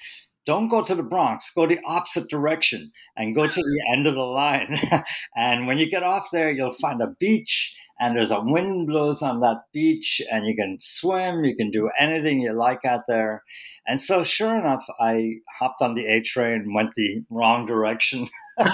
Don't 0.46 0.70
go 0.70 0.84
to 0.84 0.96
the 0.96 1.04
Bronx. 1.04 1.52
Go 1.54 1.68
the 1.68 1.80
opposite 1.86 2.28
direction 2.30 2.92
and 3.16 3.36
go 3.36 3.46
to 3.46 3.62
the 3.62 3.82
end 3.96 4.08
of 4.08 4.16
the 4.16 4.22
line. 4.22 4.76
and 5.36 5.68
when 5.68 5.78
you 5.78 5.90
get 5.90 6.02
off 6.02 6.30
there, 6.32 6.52
you'll 6.52 6.72
find 6.72 7.02
a 7.02 7.14
beach 7.20 7.76
and 8.02 8.18
there's 8.18 8.32
a 8.32 8.42
wind 8.42 8.88
blows 8.88 9.22
on 9.22 9.42
that 9.42 9.62
beach 9.72 10.24
and 10.32 10.48
you 10.48 10.56
can 10.56 10.78
swim. 10.82 11.46
You 11.46 11.56
can 11.56 11.70
do 11.70 11.92
anything 12.00 12.42
you 12.42 12.52
like 12.52 12.84
out 12.84 13.02
there. 13.08 13.44
And 13.86 14.02
so 14.02 14.24
sure 14.24 14.58
enough, 14.58 14.84
I 15.00 15.36
hopped 15.60 15.84
on 15.84 15.94
the 15.94 16.08
A 16.08 16.20
train, 16.22 16.74
went 16.74 16.96
the 16.96 17.24
wrong 17.30 17.68
direction. 17.68 18.28
and 18.58 18.68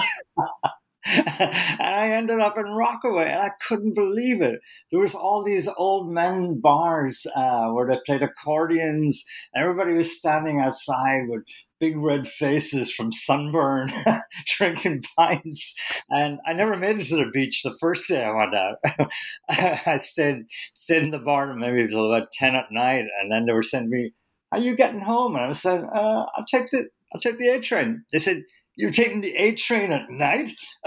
I 1.80 2.10
ended 2.12 2.40
up 2.40 2.56
in 2.56 2.64
Rockaway, 2.64 3.30
and 3.30 3.42
I 3.42 3.50
couldn't 3.66 3.94
believe 3.94 4.40
it. 4.40 4.60
There 4.90 5.00
was 5.00 5.14
all 5.14 5.44
these 5.44 5.68
old 5.76 6.10
men 6.10 6.60
bars 6.60 7.26
uh, 7.36 7.68
where 7.68 7.86
they 7.86 7.98
played 8.06 8.22
accordions, 8.22 9.24
and 9.52 9.62
everybody 9.62 9.92
was 9.92 10.16
standing 10.16 10.58
outside 10.58 11.28
with 11.28 11.44
big 11.80 11.96
red 11.96 12.28
faces 12.28 12.92
from 12.92 13.12
sunburn, 13.12 13.90
drinking 14.56 15.02
pints. 15.16 15.74
And 16.10 16.38
I 16.46 16.52
never 16.52 16.76
made 16.76 16.98
it 16.98 17.04
to 17.04 17.16
the 17.16 17.30
beach 17.30 17.62
the 17.62 17.76
first 17.80 18.08
day 18.08 18.24
I 18.24 18.34
went 18.34 18.54
out. 18.54 18.76
I 19.48 19.98
stayed 20.02 20.44
stayed 20.74 21.02
in 21.04 21.10
the 21.10 21.18
bar 21.18 21.54
maybe 21.54 21.82
until 21.82 22.12
about 22.12 22.32
ten 22.32 22.54
at 22.54 22.70
night, 22.70 23.06
and 23.20 23.30
then 23.32 23.46
they 23.46 23.52
were 23.52 23.62
to 23.62 23.80
me, 23.82 24.12
"Are 24.52 24.58
you 24.58 24.74
getting 24.76 25.00
home?" 25.00 25.34
And 25.36 25.44
I 25.44 25.48
was 25.48 25.60
saying, 25.60 25.88
uh, 25.94 26.26
"I'll 26.34 26.46
take 26.46 26.70
the 26.70 26.88
I'll 27.14 27.20
take 27.20 27.38
the 27.38 27.48
A 27.48 27.60
train." 27.60 28.04
They 28.12 28.18
said 28.18 28.42
you're 28.78 28.92
taking 28.92 29.20
the 29.20 29.34
A 29.34 29.54
train 29.56 29.90
at 29.92 30.08
night. 30.08 30.52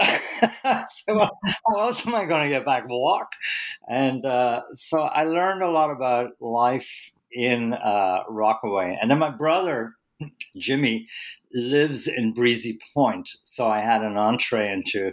so 0.88 1.28
how 1.44 1.78
else 1.78 2.06
am 2.06 2.14
I 2.14 2.24
going 2.24 2.42
to 2.42 2.48
get 2.48 2.64
back? 2.64 2.88
Walk. 2.88 3.28
And 3.86 4.24
uh, 4.24 4.62
so 4.72 5.02
I 5.02 5.24
learned 5.24 5.62
a 5.62 5.70
lot 5.70 5.90
about 5.90 6.30
life 6.40 7.12
in 7.30 7.74
uh, 7.74 8.20
Rockaway. 8.30 8.96
And 9.00 9.10
then 9.10 9.18
my 9.18 9.28
brother, 9.30 9.92
Jimmy, 10.56 11.06
lives 11.52 12.06
in 12.08 12.32
Breezy 12.32 12.78
Point. 12.94 13.28
So 13.44 13.68
I 13.68 13.80
had 13.80 14.02
an 14.02 14.16
entree 14.16 14.70
into 14.70 15.12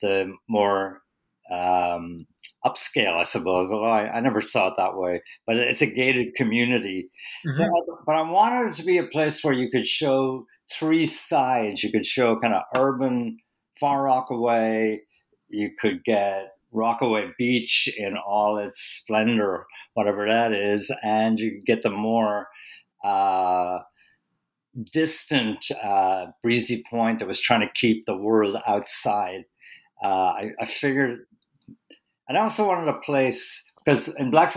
the 0.00 0.32
more 0.48 1.02
um, 1.50 2.26
upscale, 2.64 3.16
I 3.16 3.22
suppose. 3.22 3.72
Although 3.72 3.90
I, 3.90 4.16
I, 4.16 4.20
never 4.20 4.40
saw 4.40 4.68
it 4.68 4.74
that 4.76 4.96
way, 4.96 5.22
but 5.46 5.56
it's 5.56 5.82
a 5.82 5.86
gated 5.86 6.34
community. 6.34 7.10
Mm-hmm. 7.46 7.58
So, 7.58 7.98
but 8.06 8.16
I 8.16 8.22
wanted 8.22 8.70
it 8.70 8.74
to 8.74 8.84
be 8.84 8.98
a 8.98 9.04
place 9.04 9.42
where 9.42 9.54
you 9.54 9.70
could 9.70 9.86
show 9.86 10.46
three 10.70 11.06
sides. 11.06 11.82
You 11.82 11.90
could 11.90 12.06
show 12.06 12.38
kind 12.38 12.54
of 12.54 12.62
urban 12.76 13.38
Far 13.80 14.04
Rockaway. 14.04 15.00
You 15.48 15.70
could 15.80 16.04
get 16.04 16.52
Rockaway 16.72 17.30
Beach 17.38 17.88
in 17.96 18.16
all 18.16 18.58
its 18.58 18.80
splendor, 18.80 19.66
whatever 19.94 20.26
that 20.26 20.52
is, 20.52 20.94
and 21.02 21.40
you 21.40 21.52
could 21.52 21.64
get 21.64 21.82
the 21.82 21.90
more 21.90 22.48
uh, 23.04 23.78
distant 24.92 25.70
uh, 25.82 26.26
breezy 26.42 26.84
point 26.88 27.18
that 27.18 27.28
was 27.28 27.40
trying 27.40 27.60
to 27.60 27.72
keep 27.72 28.06
the 28.06 28.16
world 28.16 28.56
outside. 28.66 29.44
Uh, 30.02 30.06
I, 30.06 30.50
I, 30.60 30.64
figured, 30.64 31.20
and 32.28 32.38
I 32.38 32.42
also 32.42 32.66
wanted 32.66 32.88
a 32.88 33.00
place 33.00 33.64
because 33.84 34.08
in 34.08 34.30
Black 34.30 34.54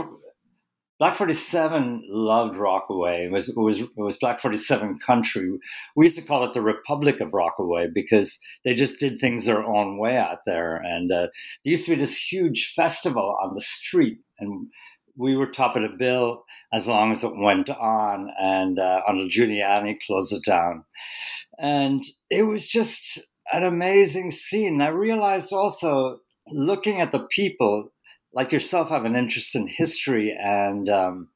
Black 1.01 1.15
47 1.15 2.03
loved 2.09 2.57
Rockaway. 2.57 3.25
It 3.25 3.31
was, 3.31 3.49
it 3.49 3.57
was, 3.57 3.81
it 3.81 3.89
was 3.97 4.19
Black 4.19 4.39
47 4.39 4.99
country. 4.99 5.57
We 5.95 6.05
used 6.05 6.15
to 6.17 6.21
call 6.21 6.43
it 6.43 6.53
the 6.53 6.61
Republic 6.61 7.19
of 7.19 7.33
Rockaway 7.33 7.87
because 7.91 8.37
they 8.63 8.75
just 8.75 8.99
did 8.99 9.19
things 9.19 9.47
their 9.47 9.63
own 9.63 9.97
way 9.97 10.15
out 10.15 10.45
there. 10.45 10.75
And 10.75 11.11
uh, 11.11 11.29
there 11.63 11.71
used 11.71 11.85
to 11.85 11.95
be 11.95 11.99
this 11.99 12.15
huge 12.15 12.73
festival 12.75 13.35
on 13.41 13.55
the 13.55 13.61
street, 13.61 14.19
and 14.39 14.67
we 15.17 15.35
were 15.35 15.47
top 15.47 15.75
of 15.75 15.81
the 15.81 15.89
bill 15.89 16.45
as 16.73 16.87
long 16.87 17.11
as 17.11 17.23
it 17.23 17.35
went 17.35 17.69
on. 17.69 18.31
And 18.39 18.79
uh, 18.79 19.01
until 19.07 19.27
Giuliani 19.27 19.99
closed 20.05 20.33
it 20.33 20.43
down. 20.45 20.85
And 21.59 22.03
it 22.29 22.43
was 22.43 22.67
just 22.67 23.19
an 23.53 23.63
amazing 23.63 24.31
scene. 24.31 24.81
I 24.81 24.89
realized 24.89 25.53
also 25.53 26.19
looking 26.47 26.99
at 27.01 27.11
the 27.11 27.19
people 27.19 27.91
like 28.33 28.51
yourself 28.51 28.89
have 28.89 29.05
an 29.05 29.15
interest 29.15 29.55
in 29.55 29.67
history 29.67 30.35
and 30.39 30.89
um, 30.89 31.29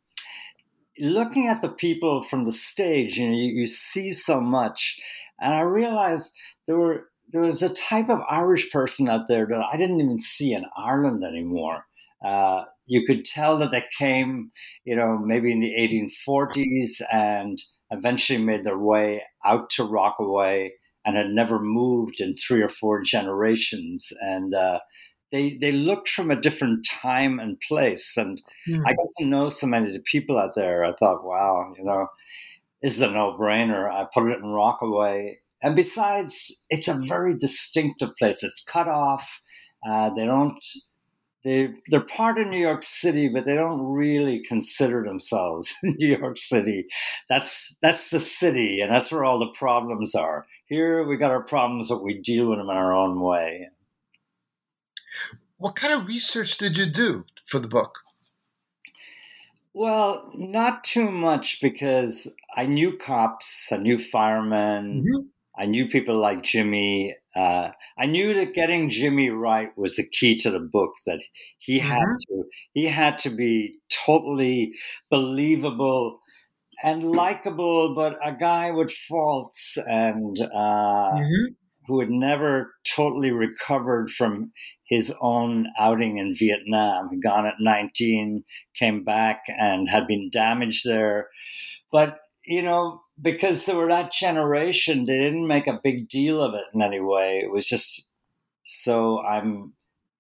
looking 1.00 1.48
at 1.48 1.62
the 1.62 1.70
people 1.70 2.24
from 2.24 2.46
the 2.46 2.52
stage 2.52 3.18
you 3.18 3.28
know 3.28 3.36
you, 3.36 3.52
you, 3.52 3.68
see 3.68 4.12
so 4.12 4.40
much 4.40 5.00
and 5.42 5.54
i 5.54 5.60
realized 5.60 6.34
there 6.68 6.78
were 6.78 7.10
there 7.32 7.42
was 7.42 7.62
a 7.62 7.74
type 7.74 8.10
of 8.10 8.20
irish 8.30 8.72
person 8.72 9.10
out 9.10 9.28
there 9.28 9.46
that 9.46 9.62
i 9.72 9.76
didn't 9.76 10.00
even 10.00 10.20
see 10.20 10.54
in 10.54 10.66
ireland 10.78 11.22
anymore 11.24 11.86
uh, 12.26 12.64
you 12.88 13.04
could 13.06 13.26
tell 13.26 13.58
that 13.58 13.72
they 13.72 13.84
came 13.98 14.52
you 14.84 14.96
know 14.96 15.18
maybe 15.18 15.52
in 15.52 15.60
the 15.60 15.74
1840s 15.80 17.02
and 17.12 17.62
eventually 17.92 18.40
made 18.40 18.64
their 18.64 18.78
way 18.78 19.24
out 19.46 19.70
to 19.70 19.84
rockaway 19.84 20.72
and 21.06 21.16
had 21.16 21.30
never 21.30 21.60
moved 21.60 22.20
in 22.20 22.34
three 22.34 22.62
or 22.62 22.70
four 22.70 23.02
generations 23.02 24.12
and 24.22 24.54
uh, 24.56 24.80
they 25.32 25.58
they 25.58 25.72
looked 25.72 26.08
from 26.10 26.32
a 26.32 26.40
different 26.40 26.86
time 26.86 27.40
and 27.40 27.60
place. 27.60 28.16
And 28.18 28.42
mm. 28.68 28.82
I 28.86 28.94
got 28.94 29.08
to 29.18 29.26
know 29.26 29.50
so 29.50 29.68
many 29.68 29.88
of 29.88 29.94
the 29.94 30.00
people 30.00 30.38
out 30.38 30.56
there. 30.56 30.84
I 30.86 30.94
thought, 30.94 31.26
wow, 31.26 31.74
you 31.78 31.84
know, 31.84 32.08
this 32.82 32.96
is 32.96 33.02
a 33.02 33.12
no 33.12 33.38
brainer. 33.40 33.92
I 33.92 34.06
put 34.14 34.32
it 34.32 34.40
in 34.40 34.46
Rockaway. 34.46 35.40
And 35.62 35.76
besides, 35.76 36.56
it's 36.70 36.88
a 36.88 37.02
very 37.02 37.36
distinctive 37.36 38.16
place. 38.18 38.44
It's 38.44 38.64
cut 38.64 38.88
off. 38.88 39.42
Uh, 39.88 40.10
they 40.12 40.26
don't. 40.26 40.64
They 41.46 41.70
they're 41.90 42.02
part 42.02 42.40
of 42.40 42.48
New 42.48 42.60
York 42.60 42.82
City, 42.82 43.30
but 43.30 43.46
they 43.46 43.54
don't 43.54 43.94
really 43.94 44.40
consider 44.40 45.04
themselves 45.04 45.76
New 45.84 46.18
York 46.18 46.38
City. 46.38 46.88
That's 47.30 47.78
that's 47.84 48.10
the 48.10 48.20
city, 48.20 48.82
and 48.82 48.92
that's 48.92 49.12
where 49.12 49.24
all 49.24 49.38
the 49.38 49.54
problems 49.58 50.16
are. 50.16 50.48
Here 50.66 51.04
we 51.04 51.18
got 51.18 51.30
our 51.30 51.44
problems, 51.44 51.90
but 51.90 52.04
we 52.04 52.16
deal 52.20 52.50
with 52.50 52.58
them 52.58 52.72
in 52.72 52.76
our 52.76 52.92
own 52.92 53.22
way. 53.22 53.70
What 55.60 55.76
kind 55.76 55.94
of 55.94 56.08
research 56.08 56.58
did 56.58 56.80
you 56.80 56.88
do 56.88 57.26
for 57.46 57.60
the 57.60 57.68
book? 57.68 58.00
Well, 59.76 60.32
not 60.34 60.84
too 60.84 61.12
much 61.12 61.62
because 61.62 62.36
I 62.56 62.66
knew 62.66 62.98
cops, 62.98 63.72
I 63.72 63.78
knew 63.78 64.00
firemen, 64.00 65.04
mm-hmm. 65.04 65.28
I 65.58 65.68
knew 65.68 65.88
people 65.88 66.18
like 66.18 66.42
Jimmy. 66.42 67.16
Uh, 67.36 67.72
I 67.98 68.06
knew 68.06 68.34
that 68.34 68.54
getting 68.54 68.90
Jimmy 68.90 69.30
right 69.30 69.70
was 69.78 69.96
the 69.96 70.08
key 70.08 70.38
to 70.38 70.52
the 70.52 70.60
book. 70.60 70.92
That 71.06 71.22
he 71.58 71.80
mm-hmm. 71.80 71.90
had 71.90 72.06
to 72.28 72.44
he 72.74 72.86
had 72.86 73.20
to 73.20 73.30
be 73.30 73.76
totally 73.90 74.74
believable 75.10 76.20
and 76.84 77.04
likable, 77.04 77.94
but 77.96 78.18
a 78.24 78.34
guy 78.34 78.72
with 78.72 78.92
faults 78.92 79.78
and 79.88 80.40
uh, 80.42 81.12
mm-hmm 81.14 81.54
who 81.88 82.00
had 82.00 82.10
never 82.10 82.74
totally 82.84 83.32
recovered 83.32 84.10
from 84.10 84.52
his 84.86 85.14
own 85.22 85.68
outing 85.78 86.18
in 86.18 86.34
Vietnam. 86.34 87.10
He'd 87.10 87.24
gone 87.24 87.46
at 87.46 87.56
19, 87.60 88.44
came 88.76 89.04
back 89.04 89.44
and 89.48 89.90
had 89.90 90.08
been 90.08 90.30
damaged 90.32 90.86
there. 90.86 91.30
But, 91.92 92.20
you 92.46 92.62
know, 92.62 93.02
because 93.22 93.66
they 93.66 93.74
were 93.74 93.88
that 93.88 94.12
generation, 94.12 95.06
they 95.06 95.18
didn't 95.18 95.48
make 95.48 95.68
a 95.68 95.80
big 95.84 96.10
deal 96.10 96.42
of 96.42 96.54
it 96.54 96.66
in 96.74 96.82
any 96.82 97.00
way. 97.00 97.40
It 97.40 97.52
was 97.52 97.68
just 97.68 98.10
so 98.64 99.20
I'm 99.22 99.74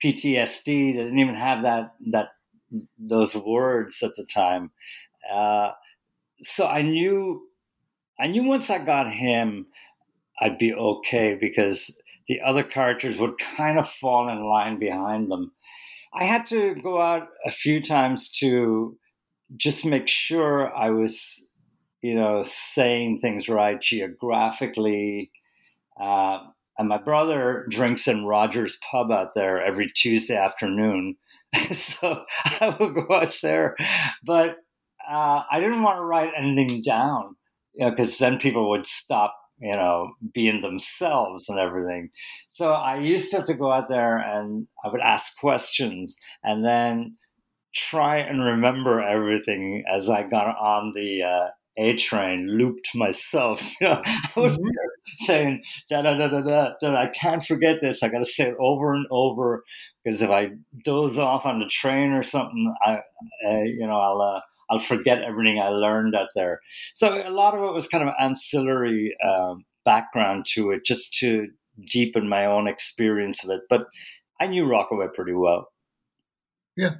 PTSD. 0.03 0.65
They 0.65 1.03
didn't 1.03 1.20
even 1.20 1.36
have 1.36 1.63
that 1.63 1.96
that 2.12 2.29
those 2.98 3.36
words 3.36 4.01
at 4.03 4.15
the 4.15 4.25
time. 4.25 4.72
Uh, 5.32 5.72
so 6.41 6.67
I 6.67 6.82
knew 6.82 7.48
I 8.20 8.27
knew 8.27 8.44
once 8.44 8.70
I 8.70 8.79
got 8.79 9.12
him, 9.12 9.67
I'd 10.39 10.58
be 10.58 10.74
okay 10.74 11.38
because 11.39 12.00
the 12.27 12.41
other 12.41 12.63
characters 12.63 13.20
would 13.20 13.38
kind 13.38 13.77
of 13.77 13.88
fall 13.88 14.29
in 14.29 14.44
line 14.44 14.79
behind 14.79 15.32
them. 15.32 15.51
I 16.13 16.24
had 16.24 16.46
to 16.48 16.75
go 16.75 17.01
out 17.01 17.27
a 17.46 17.51
few 17.51 17.82
times 17.82 18.29
to 18.39 18.98
just 19.58 19.86
make 19.86 20.08
sure 20.08 20.75
I 20.75 20.89
was, 20.89 21.48
you 22.05 22.13
know, 22.13 22.43
saying 22.43 23.17
things 23.17 23.50
right 23.50 23.81
geographically. 23.81 25.31
Uh, 26.00 26.38
and 26.77 26.88
my 26.88 27.00
brother 27.00 27.65
drinks 27.67 28.07
in 28.07 28.25
Rogers 28.25 28.77
Pub 28.91 29.12
out 29.12 29.33
there 29.33 29.59
every 29.59 29.89
Tuesday 29.89 30.38
afternoon. 30.38 31.15
so 31.71 32.24
I 32.45 32.75
would 32.79 32.93
go 32.93 33.15
out 33.15 33.35
there. 33.41 33.75
But 34.24 34.57
uh, 35.09 35.41
I 35.50 35.59
didn't 35.59 35.81
want 35.81 35.97
to 35.97 36.03
write 36.03 36.31
anything 36.38 36.83
down, 36.83 37.38
you 37.74 37.85
know, 37.85 37.89
because 37.89 38.19
then 38.19 38.38
people 38.38 38.69
would 38.69 38.85
stop, 38.85 39.35
you 39.59 39.75
know, 39.75 40.12
being 40.31 40.62
themselves 40.62 41.50
and 41.50 41.57
everything. 41.57 42.12
So 42.45 42.74
I 42.74 43.00
used 43.00 43.31
to 43.31 43.38
have 43.38 43.47
to 43.47 43.55
go 43.55 43.71
out 43.71 43.89
there 43.89 44.17
and 44.17 44.67
I 44.83 44.89
would 44.89 45.01
ask 45.01 45.39
questions 45.39 46.19
and 46.43 46.63
then 46.63 47.17
try 47.74 48.17
and 48.17 48.43
remember 48.43 49.01
everything 49.01 49.83
as 49.91 50.07
I 50.07 50.21
got 50.21 50.55
on 50.55 50.91
the 50.93 51.24
uh, 51.24 51.50
A 51.77 51.96
train, 51.96 52.48
looped 52.48 52.89
myself. 52.96 53.74
You 53.82 53.88
know, 53.88 54.01
I 54.05 54.39
was 54.39 54.58
mm-hmm. 54.58 55.25
saying 55.25 55.63
da 55.89 56.01
da 56.01 56.17
da 56.17 56.27
da 56.27 56.41
da. 56.41 56.74
da 56.82 56.96
I 56.96 57.08
can't 57.08 57.44
forget 57.44 57.82
this. 57.82 58.01
I 58.01 58.10
got 58.10 58.20
to 58.20 58.25
say 58.25 58.50
it 58.50 58.58
over 58.60 58.94
and 58.94 59.05
over 59.12 59.63
because 60.03 60.22
if 60.22 60.29
I 60.29 60.51
doze 60.84 61.17
off 61.17 61.46
on 61.46 61.60
the 61.60 61.67
train 61.67 62.12
or 62.12 62.24
something, 62.24 62.74
I, 62.86 63.00
uh, 63.48 63.62
you 63.63 63.86
know, 63.88 64.00
I'll. 64.00 64.22
Uh, 64.22 64.41
I'll 64.67 64.79
forget 64.79 65.22
everything 65.22 65.60
I 65.60 65.67
learned 65.67 66.15
out 66.15 66.29
there. 66.34 66.60
So 66.96 67.22
a 67.24 67.29
lot 67.29 67.53
of 67.53 67.62
it 67.62 67.72
was 67.72 67.88
kind 67.88 68.03
of 68.03 68.15
ancillary 68.20 69.15
um, 69.24 69.63
background 69.84 70.48
to 70.53 70.72
it, 70.72 70.84
just 70.84 71.13
to 71.20 71.50
deepen 71.89 72.27
my 72.27 72.46
own 72.46 72.67
experience 72.67 73.44
of 73.44 73.51
it. 73.51 73.62
But 73.70 73.86
I 74.39 74.48
knew 74.48 74.65
Rockaway 74.65 75.08
pretty 75.13 75.34
well. 75.34 75.72
Yeah. 76.75 76.96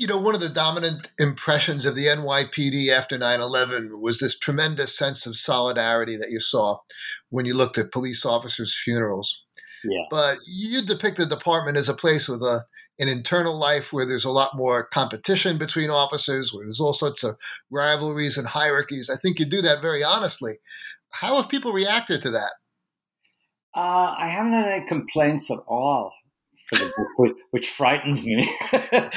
You 0.00 0.06
know, 0.06 0.18
one 0.18 0.34
of 0.34 0.40
the 0.40 0.48
dominant 0.48 1.12
impressions 1.18 1.84
of 1.84 1.94
the 1.94 2.06
NYPD 2.06 2.88
after 2.88 3.18
9 3.18 3.38
11 3.38 4.00
was 4.00 4.18
this 4.18 4.38
tremendous 4.38 4.96
sense 4.96 5.26
of 5.26 5.36
solidarity 5.36 6.16
that 6.16 6.30
you 6.30 6.40
saw 6.40 6.78
when 7.28 7.44
you 7.44 7.52
looked 7.52 7.76
at 7.76 7.92
police 7.92 8.24
officers' 8.24 8.74
funerals. 8.74 9.44
Yeah. 9.84 10.04
But 10.10 10.38
you 10.46 10.80
depict 10.80 11.18
the 11.18 11.26
department 11.26 11.76
as 11.76 11.90
a 11.90 11.94
place 11.94 12.30
with 12.30 12.42
a 12.42 12.64
an 12.98 13.08
internal 13.08 13.58
life 13.58 13.92
where 13.92 14.06
there's 14.06 14.24
a 14.24 14.32
lot 14.32 14.56
more 14.56 14.86
competition 14.86 15.58
between 15.58 15.90
officers, 15.90 16.50
where 16.50 16.64
there's 16.64 16.80
all 16.80 16.94
sorts 16.94 17.22
of 17.22 17.36
rivalries 17.70 18.38
and 18.38 18.46
hierarchies. 18.46 19.10
I 19.10 19.16
think 19.16 19.38
you 19.38 19.44
do 19.44 19.60
that 19.60 19.82
very 19.82 20.02
honestly. 20.02 20.54
How 21.10 21.36
have 21.36 21.50
people 21.50 21.74
reacted 21.74 22.22
to 22.22 22.30
that? 22.30 22.52
Uh, 23.74 24.14
I 24.16 24.28
haven't 24.28 24.54
had 24.54 24.66
any 24.66 24.86
complaints 24.86 25.50
at 25.50 25.58
all. 25.68 26.12
Which, 27.50 27.68
frightens 27.68 28.24
me. 28.24 28.48
there 28.72 29.10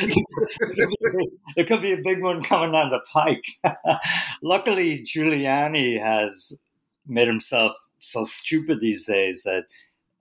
could 1.65 1.81
be 1.81 1.93
a 1.93 2.01
big 2.03 2.21
one 2.21 2.41
coming 2.41 2.71
down 2.71 2.89
the 2.89 3.03
pike. 3.11 3.45
Luckily, 4.41 5.03
Giuliani 5.03 6.01
has 6.01 6.59
made 7.07 7.27
himself 7.27 7.73
so 7.99 8.23
stupid 8.23 8.81
these 8.81 9.05
days 9.05 9.43
that 9.43 9.65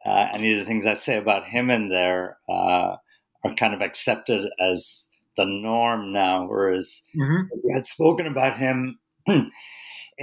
uh, 0.05 0.29
any 0.35 0.53
of 0.53 0.59
the 0.59 0.65
things 0.65 0.87
I 0.87 0.95
say 0.95 1.17
about 1.17 1.47
him 1.47 1.71
in 1.71 1.89
there 1.89 2.39
uh, 2.49 2.97
are 3.45 3.55
kind 3.57 3.75
of 3.75 3.83
accepted 3.83 4.49
as 4.61 5.09
the 5.37 5.47
norm 5.47 6.13
now, 6.13 6.47
whereas 6.47 7.03
mm-hmm. 7.17 7.47
we 7.65 7.73
had 7.73 7.87
spoken 7.87 8.27
about 8.27 8.59
him 8.59 8.99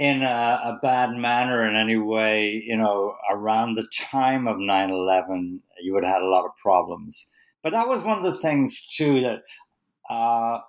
in 0.00 0.22
a, 0.22 0.60
a, 0.64 0.78
bad 0.80 1.10
manner 1.10 1.68
in 1.68 1.76
any 1.76 1.98
way, 1.98 2.62
you 2.66 2.74
know, 2.74 3.14
around 3.30 3.74
the 3.74 3.86
time 3.92 4.48
of 4.48 4.56
9 4.58 4.90
11, 4.90 5.60
you 5.82 5.92
would 5.92 6.04
have 6.04 6.14
had 6.14 6.22
a 6.22 6.26
lot 6.26 6.46
of 6.46 6.56
problems. 6.56 7.30
But 7.62 7.72
that 7.72 7.86
was 7.86 8.02
one 8.02 8.16
of 8.16 8.24
the 8.24 8.40
things, 8.40 8.86
too, 8.86 9.20
that, 9.20 9.42
uh, 10.08 10.60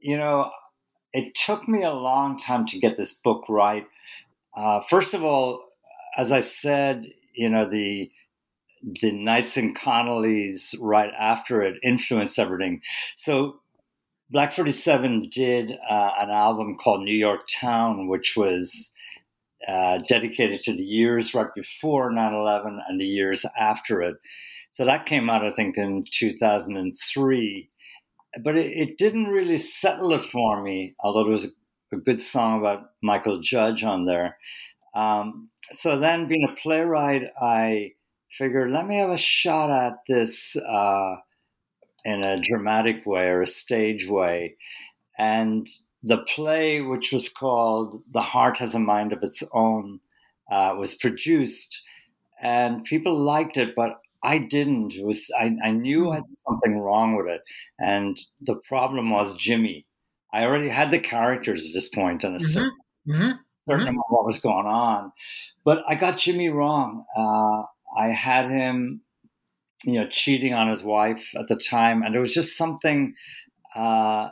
you 0.00 0.18
know, 0.18 0.50
it 1.12 1.32
took 1.36 1.68
me 1.68 1.84
a 1.84 1.92
long 1.92 2.36
time 2.36 2.66
to 2.66 2.80
get 2.80 2.96
this 2.96 3.14
book 3.14 3.44
right. 3.48 3.86
Uh, 4.56 4.80
first 4.80 5.14
of 5.14 5.24
all, 5.24 5.62
as 6.16 6.32
I 6.32 6.40
said, 6.40 7.06
you 7.34 7.48
know, 7.48 7.66
the 7.66 8.10
the 8.82 9.12
nights 9.12 9.56
and 9.56 9.78
Connollys 9.78 10.74
right 10.80 11.12
after 11.16 11.62
it 11.62 11.76
influenced 11.84 12.38
everything. 12.38 12.80
So 13.14 13.60
Black 14.30 14.52
47 14.52 15.28
did 15.28 15.72
uh, 15.88 16.12
an 16.20 16.30
album 16.30 16.76
called 16.76 17.02
New 17.02 17.16
York 17.16 17.48
Town, 17.48 18.06
which 18.06 18.34
was 18.36 18.92
uh, 19.66 19.98
dedicated 20.06 20.62
to 20.62 20.72
the 20.72 20.84
years 20.84 21.34
right 21.34 21.52
before 21.52 22.12
9 22.12 22.32
11 22.32 22.80
and 22.88 23.00
the 23.00 23.06
years 23.06 23.44
after 23.58 24.00
it. 24.02 24.16
So 24.70 24.84
that 24.84 25.06
came 25.06 25.28
out, 25.28 25.44
I 25.44 25.50
think, 25.50 25.76
in 25.76 26.04
2003. 26.12 27.68
But 28.44 28.56
it, 28.56 28.66
it 28.66 28.98
didn't 28.98 29.26
really 29.26 29.56
settle 29.56 30.12
it 30.12 30.22
for 30.22 30.62
me, 30.62 30.94
although 31.00 31.24
there 31.24 31.32
was 31.32 31.46
a, 31.46 31.96
a 31.96 31.98
good 31.98 32.20
song 32.20 32.60
about 32.60 32.90
Michael 33.02 33.40
Judge 33.40 33.82
on 33.82 34.06
there. 34.06 34.36
Um, 34.94 35.50
so 35.72 35.98
then, 35.98 36.28
being 36.28 36.48
a 36.48 36.60
playwright, 36.60 37.24
I 37.40 37.94
figured, 38.30 38.70
let 38.70 38.86
me 38.86 38.98
have 38.98 39.10
a 39.10 39.16
shot 39.16 39.70
at 39.70 39.94
this 40.06 40.56
uh, 40.56 41.16
in 42.04 42.24
a 42.24 42.40
dramatic 42.40 43.04
way 43.06 43.28
or 43.28 43.42
a 43.42 43.46
stage 43.46 44.08
way. 44.08 44.56
And 45.18 45.66
the 46.02 46.18
play, 46.18 46.80
which 46.80 47.12
was 47.12 47.28
called 47.28 48.02
The 48.10 48.20
Heart 48.20 48.58
Has 48.58 48.74
a 48.74 48.78
Mind 48.78 49.12
of 49.12 49.22
Its 49.22 49.42
Own, 49.52 50.00
uh, 50.50 50.74
was 50.78 50.94
produced, 50.94 51.82
and 52.42 52.84
people 52.84 53.16
liked 53.16 53.56
it, 53.56 53.74
but 53.76 54.00
I 54.22 54.38
didn't. 54.38 54.94
It 54.94 55.04
was 55.04 55.30
I, 55.38 55.56
I 55.64 55.70
knew 55.70 56.10
I 56.10 56.16
had 56.16 56.26
something 56.26 56.78
wrong 56.78 57.16
with 57.16 57.26
it, 57.26 57.42
and 57.78 58.18
the 58.40 58.56
problem 58.56 59.10
was 59.10 59.36
Jimmy. 59.36 59.86
I 60.32 60.44
already 60.44 60.68
had 60.68 60.90
the 60.90 60.98
characters 60.98 61.68
at 61.68 61.74
this 61.74 61.88
point, 61.88 62.24
and 62.24 62.34
a 62.34 62.38
mm-hmm. 62.38 62.46
certain, 62.46 62.78
mm-hmm. 63.08 63.30
certain 63.68 63.86
mm-hmm. 63.94 64.14
what 64.14 64.26
was 64.26 64.40
going 64.40 64.66
on, 64.66 65.12
but 65.64 65.84
I 65.86 65.94
got 65.94 66.18
Jimmy 66.18 66.48
wrong. 66.48 67.04
Uh, 67.16 67.62
I 67.98 68.08
had 68.08 68.50
him, 68.50 69.02
you 69.84 69.94
know, 69.94 70.06
cheating 70.08 70.52
on 70.52 70.68
his 70.68 70.82
wife 70.82 71.34
at 71.36 71.48
the 71.48 71.56
time, 71.56 72.02
and 72.02 72.14
there 72.14 72.20
was 72.20 72.34
just 72.34 72.56
something 72.56 73.14
uh, 73.74 74.28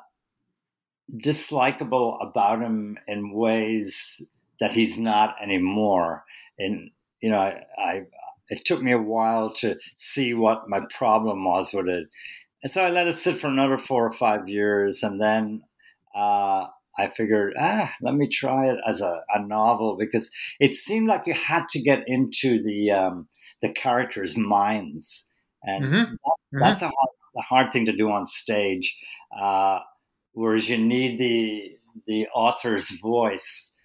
dislikable 1.24 2.18
about 2.22 2.60
him 2.60 2.98
in 3.06 3.32
ways 3.32 4.22
that 4.60 4.72
he's 4.72 4.98
not 4.98 5.36
anymore. 5.42 6.24
And 6.58 6.90
you 7.20 7.30
know, 7.30 7.38
I, 7.38 7.64
I 7.78 8.02
it 8.48 8.64
took 8.64 8.82
me 8.82 8.92
a 8.92 8.98
while 8.98 9.52
to 9.54 9.76
see 9.96 10.34
what 10.34 10.68
my 10.68 10.80
problem 10.90 11.44
was 11.44 11.72
with 11.72 11.88
it, 11.88 12.08
and 12.62 12.72
so 12.72 12.84
I 12.84 12.90
let 12.90 13.08
it 13.08 13.18
sit 13.18 13.36
for 13.36 13.48
another 13.48 13.78
four 13.78 14.06
or 14.06 14.12
five 14.12 14.48
years, 14.48 15.02
and 15.02 15.20
then. 15.20 15.62
Uh, 16.14 16.66
I 17.00 17.08
figured, 17.08 17.54
ah, 17.60 17.92
let 18.02 18.14
me 18.14 18.26
try 18.26 18.66
it 18.66 18.78
as 18.84 19.00
a, 19.00 19.22
a, 19.32 19.46
novel 19.46 19.96
because 19.96 20.32
it 20.58 20.74
seemed 20.74 21.06
like 21.06 21.28
you 21.28 21.34
had 21.34 21.68
to 21.68 21.80
get 21.80 22.02
into 22.08 22.60
the 22.60 22.90
um, 22.90 23.28
the 23.62 23.68
characters' 23.68 24.36
minds, 24.36 25.28
and 25.62 25.84
mm-hmm. 25.84 25.94
Mm-hmm. 25.96 26.58
that's 26.58 26.82
a 26.82 26.86
hard, 26.86 27.10
a 27.36 27.42
hard, 27.42 27.72
thing 27.72 27.86
to 27.86 27.96
do 27.96 28.10
on 28.10 28.26
stage. 28.26 28.96
Uh, 29.36 29.80
whereas 30.32 30.68
you 30.68 30.78
need 30.78 31.18
the 31.18 31.72
the 32.06 32.26
author's 32.28 32.90
voice 33.00 33.76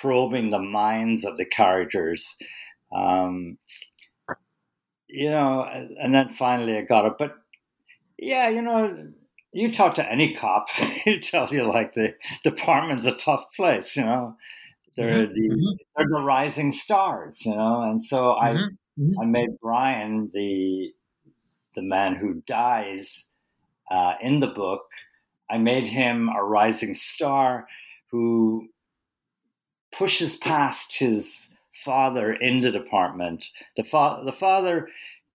probing 0.00 0.50
the 0.50 0.60
minds 0.60 1.24
of 1.24 1.36
the 1.36 1.44
characters. 1.44 2.36
Um, 2.94 3.58
you 5.08 5.30
know, 5.30 5.62
and 5.62 6.14
then 6.14 6.28
finally 6.28 6.76
I 6.76 6.82
got 6.82 7.06
it. 7.06 7.14
But 7.18 7.34
yeah, 8.18 8.48
you 8.48 8.62
know, 8.62 9.12
you 9.52 9.72
talk 9.72 9.94
to 9.94 10.10
any 10.10 10.34
cop, 10.34 10.68
he'll 11.04 11.20
tell 11.20 11.48
you 11.48 11.64
like 11.70 11.94
the 11.94 12.14
department's 12.44 13.06
a 13.06 13.16
tough 13.16 13.46
place. 13.56 13.96
You 13.96 14.04
know, 14.04 14.36
they're 14.96 15.26
mm-hmm. 15.26 15.34
the 15.34 15.48
mm-hmm. 15.48 15.76
they're 15.96 16.08
the 16.08 16.24
rising 16.24 16.72
stars. 16.72 17.44
You 17.46 17.56
know, 17.56 17.82
and 17.82 18.02
so 18.02 18.36
I 18.36 18.50
mm-hmm. 18.50 19.02
Mm-hmm. 19.02 19.20
I 19.20 19.24
made 19.26 19.60
Brian 19.60 20.30
the 20.32 20.92
the 21.74 21.82
man 21.82 22.14
who 22.14 22.42
dies 22.46 23.32
uh, 23.90 24.14
in 24.20 24.40
the 24.40 24.48
book. 24.48 24.82
I 25.50 25.58
made 25.58 25.86
him 25.86 26.28
a 26.28 26.42
rising 26.42 26.94
star 26.94 27.66
who 28.10 28.68
pushes 29.92 30.36
past 30.36 30.98
his 30.98 31.50
father 31.72 32.32
in 32.32 32.60
the 32.60 32.70
department. 32.70 33.46
The, 33.76 33.84
fa- 33.84 34.22
the 34.24 34.32
father 34.32 34.88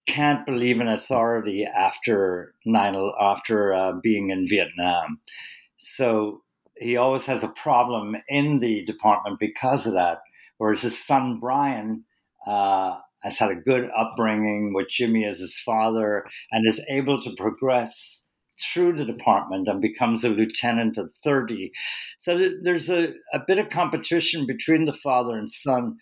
can't 0.06 0.46
believe 0.46 0.80
in 0.80 0.88
authority 0.88 1.66
after 1.66 2.54
nine 2.66 2.96
after 3.20 3.74
uh, 3.74 3.94
being 3.94 4.30
in 4.30 4.48
Vietnam. 4.48 5.20
So 5.78 6.44
he 6.78 6.98
always 6.98 7.26
has 7.26 7.44
a 7.44 7.50
problem 7.50 8.18
in 8.28 8.60
the 8.60 8.84
department 8.84 9.40
because 9.40 9.88
of 9.88 9.94
that. 9.94 10.20
Whereas 10.58 10.82
his 10.82 11.02
son 11.02 11.40
Brian 11.40 12.04
uh, 12.46 12.98
has 13.24 13.40
had 13.40 13.52
a 13.52 13.56
good 13.56 13.90
upbringing 13.98 14.74
with 14.74 14.90
Jimmy 14.90 15.26
as 15.26 15.40
his 15.40 15.60
father 15.60 16.26
and 16.52 16.68
is 16.68 16.86
able 16.90 17.22
to 17.22 17.36
progress 17.36 18.26
through 18.60 18.94
the 18.94 19.06
department 19.06 19.68
and 19.68 19.82
becomes 19.82 20.24
a 20.24 20.30
lieutenant 20.30 20.98
at 20.98 21.06
30. 21.24 21.72
So 22.18 22.52
there's 22.62 22.90
a, 22.90 23.14
a 23.34 23.40
bit 23.46 23.60
of 23.60 23.70
competition 23.70 24.46
between 24.46 24.86
the 24.86 24.94
father 24.94 25.38
and 25.38 25.50
son. 25.50 25.98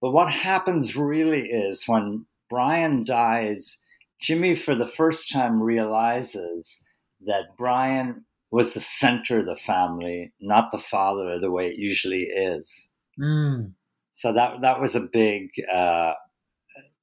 But 0.00 0.12
what 0.12 0.30
happens 0.30 0.96
really 0.96 1.48
is 1.48 1.84
when 1.86 2.26
Brian 2.50 3.04
dies, 3.04 3.78
Jimmy, 4.20 4.54
for 4.54 4.74
the 4.74 4.86
first 4.86 5.32
time, 5.32 5.62
realizes 5.62 6.82
that 7.26 7.56
Brian 7.56 8.24
was 8.50 8.74
the 8.74 8.80
center 8.80 9.40
of 9.40 9.46
the 9.46 9.56
family, 9.56 10.32
not 10.40 10.70
the 10.70 10.78
father, 10.78 11.38
the 11.38 11.50
way 11.50 11.68
it 11.68 11.78
usually 11.78 12.22
is. 12.22 12.90
Mm. 13.20 13.74
So 14.12 14.32
that 14.32 14.62
that 14.62 14.80
was 14.80 14.96
a 14.96 15.08
big 15.12 15.50
uh, 15.72 16.14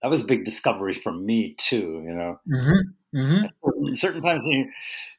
that 0.05 0.11
was 0.11 0.21
a 0.21 0.27
big 0.27 0.43
discovery 0.43 0.93
for 0.93 1.11
me 1.11 1.55
too. 1.57 2.03
You 2.05 2.13
know, 2.13 2.39
mm-hmm. 2.47 3.19
Mm-hmm. 3.19 3.93
certain 3.95 4.21
times 4.21 4.43
when, 4.45 4.57
you, 4.59 4.71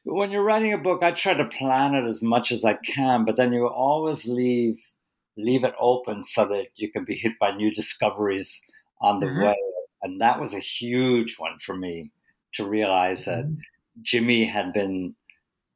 when 0.05 0.31
you're 0.31 0.45
writing 0.45 0.71
a 0.71 0.77
book, 0.77 1.03
I 1.03 1.11
try 1.11 1.33
to 1.33 1.43
plan 1.43 1.93
it 1.93 2.05
as 2.05 2.21
much 2.21 2.53
as 2.53 2.63
I 2.63 2.75
can, 2.75 3.25
but 3.25 3.35
then 3.35 3.51
you 3.51 3.67
always 3.67 4.29
leave 4.29 4.79
leave 5.35 5.65
it 5.65 5.73
open 5.77 6.23
so 6.23 6.47
that 6.47 6.67
you 6.77 6.89
can 6.89 7.03
be 7.03 7.17
hit 7.17 7.33
by 7.37 7.51
new 7.51 7.69
discoveries 7.69 8.65
on 9.01 9.19
the 9.19 9.25
mm-hmm. 9.25 9.43
way. 9.43 9.57
And 10.01 10.21
that 10.21 10.39
was 10.39 10.53
a 10.53 10.59
huge 10.59 11.37
one 11.37 11.59
for 11.59 11.75
me 11.75 12.11
to 12.53 12.65
realize 12.65 13.25
that 13.25 13.43
mm-hmm. 13.43 13.59
Jimmy 14.01 14.45
had 14.45 14.71
been 14.71 15.15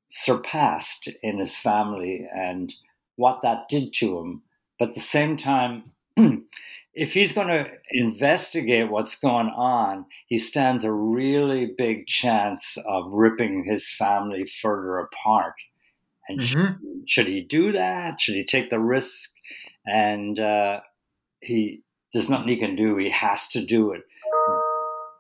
surpassed 0.08 1.10
in 1.22 1.38
his 1.38 1.58
family 1.58 2.30
and 2.34 2.74
what 3.18 3.42
that 3.42 3.68
did 3.68 3.92
to 3.96 4.20
him. 4.20 4.44
But 4.80 4.90
at 4.90 4.94
the 4.94 5.02
same 5.02 5.36
time, 5.36 5.92
if 6.94 7.14
he's 7.14 7.32
going 7.32 7.48
to 7.48 7.70
investigate 7.92 8.90
what's 8.90 9.20
going 9.20 9.48
on, 9.48 10.06
he 10.28 10.38
stands 10.38 10.84
a 10.84 10.92
really 10.92 11.74
big 11.78 12.06
chance 12.08 12.78
of 12.86 13.12
ripping 13.12 13.64
his 13.64 13.90
family 13.90 14.46
further 14.46 14.98
apart. 15.00 15.54
And 16.28 16.40
mm-hmm. 16.40 16.46
should, 16.46 17.10
should, 17.10 17.28
he 17.28 17.42
do 17.42 17.72
that? 17.72 18.20
Should 18.20 18.36
he 18.36 18.44
take 18.44 18.70
the 18.70 18.80
risk? 18.80 19.32
And 19.88 20.40
uh, 20.40 20.82
he 21.40 21.82
there's 22.14 22.30
nothing 22.30 22.50
he 22.50 22.58
can 22.58 22.76
do. 22.76 22.98
He 22.98 23.10
has 23.10 23.48
to 23.50 23.66
do 23.66 23.92
it. 23.92 24.04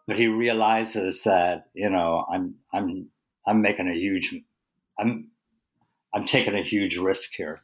But 0.07 0.17
he 0.17 0.27
realizes 0.27 1.23
that 1.23 1.67
you 1.73 1.89
know 1.89 2.25
I'm 2.31 2.55
I'm 2.73 3.07
I'm 3.45 3.61
making 3.61 3.87
a 3.87 3.93
huge 3.93 4.35
I'm 4.99 5.29
I'm 6.13 6.25
taking 6.25 6.55
a 6.55 6.63
huge 6.63 6.97
risk 6.97 7.33
here. 7.33 7.61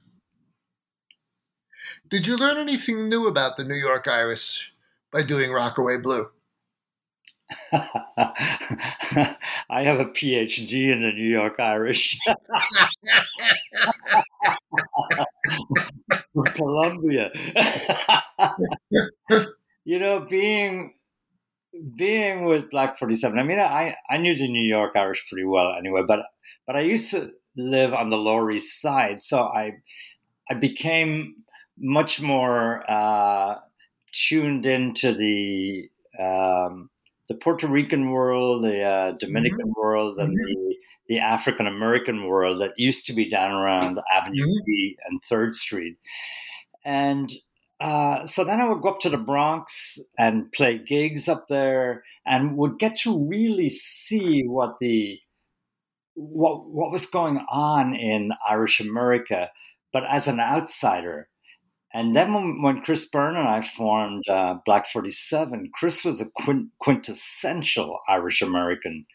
Did 2.08 2.28
you 2.28 2.38
learn 2.38 2.58
anything 2.58 3.10
new 3.10 3.28
about 3.28 3.58
the 3.58 3.64
New 3.64 3.76
York 3.76 4.08
Irish 4.08 4.74
by 5.12 5.24
doing 5.24 5.52
Rockaway 5.52 6.00
Blue? 6.02 6.28
I 7.72 9.36
have 9.70 10.00
a 10.00 10.06
PhD 10.06 10.92
in 10.92 11.02
the 11.02 11.12
New 11.12 11.30
York 11.30 11.60
Irish. 11.60 12.20
Columbia. 16.56 17.32
you 19.86 20.00
know, 20.00 20.26
being 20.30 20.94
being 21.96 22.46
with 22.46 22.70
Black 22.70 22.98
47, 22.98 23.38
I 23.38 23.44
mean, 23.44 23.60
I, 23.60 23.96
I 24.10 24.18
knew 24.18 24.36
the 24.36 24.48
New 24.48 24.68
York 24.68 24.96
Irish 24.96 25.28
pretty 25.30 25.46
well 25.46 25.74
anyway, 25.78 26.04
but 26.08 26.22
but 26.66 26.76
I 26.76 26.82
used 26.82 27.12
to 27.12 27.32
live 27.56 27.94
on 27.94 28.10
the 28.10 28.18
Lower 28.18 28.50
East 28.52 28.82
Side, 28.82 29.22
so 29.22 29.44
I 29.44 29.74
I 30.50 30.56
became 30.56 31.36
much 31.78 32.22
more 32.22 32.84
uh, 32.90 33.56
tuned 34.12 34.66
into 34.66 35.14
the 35.14 35.90
um, 36.20 36.90
the 37.28 37.36
Puerto 37.36 37.68
Rican 37.68 38.12
world, 38.12 38.64
the 38.64 38.82
uh, 38.82 39.12
Dominican 39.12 39.68
mm-hmm. 39.68 39.80
world, 39.80 40.18
and 40.18 40.30
mm-hmm. 40.30 40.46
the, 40.46 40.76
the 41.10 41.20
African 41.20 41.68
American 41.68 42.26
world 42.26 42.62
that 42.62 42.74
used 42.78 43.06
to 43.08 43.14
be 43.14 43.30
down 43.30 43.52
around 43.52 44.00
Avenue 44.12 44.44
mm-hmm. 44.44 44.66
B 44.66 44.98
and 45.08 45.22
Third 45.24 45.56
Street, 45.56 45.98
and 46.86 47.32
uh, 47.80 48.26
so 48.26 48.44
then 48.44 48.60
I 48.60 48.68
would 48.68 48.82
go 48.82 48.90
up 48.90 49.00
to 49.02 49.10
the 49.10 49.18
Bronx 49.18 50.00
and 50.18 50.52
play 50.52 50.78
gigs 50.80 51.28
up 51.28 51.48
there, 51.48 52.04
and 52.26 52.58
would 52.58 52.80
get 52.80 52.98
to 52.98 53.28
really 53.28 53.70
see 53.70 54.44
what 54.46 54.80
the 54.80 55.20
what 56.16 56.68
what 56.70 56.92
was 56.92 57.06
going 57.06 57.46
on 57.50 57.94
in 57.94 58.32
Irish 58.50 58.80
America, 58.80 59.52
but 59.94 60.04
as 60.10 60.28
an 60.28 60.40
outsider. 60.40 61.30
And 61.94 62.16
then 62.16 62.34
when, 62.34 62.62
when 62.62 62.82
Chris 62.82 63.06
Byrne 63.06 63.38
and 63.38 63.48
I 63.48 63.62
formed 63.62 64.28
uh, 64.30 64.56
Black 64.66 64.86
47, 64.88 65.72
Chris 65.74 66.04
was 66.04 66.22
a 66.22 66.30
quint- 66.36 66.70
quintessential 66.80 68.00
Irish 68.08 68.42
American 68.42 69.06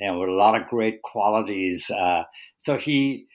and 0.00 0.18
with 0.18 0.28
a 0.28 0.32
lot 0.32 0.60
of 0.60 0.68
great 0.68 1.02
qualities. 1.02 1.90
Uh, 1.90 2.24
so 2.58 2.76
he 2.76 3.26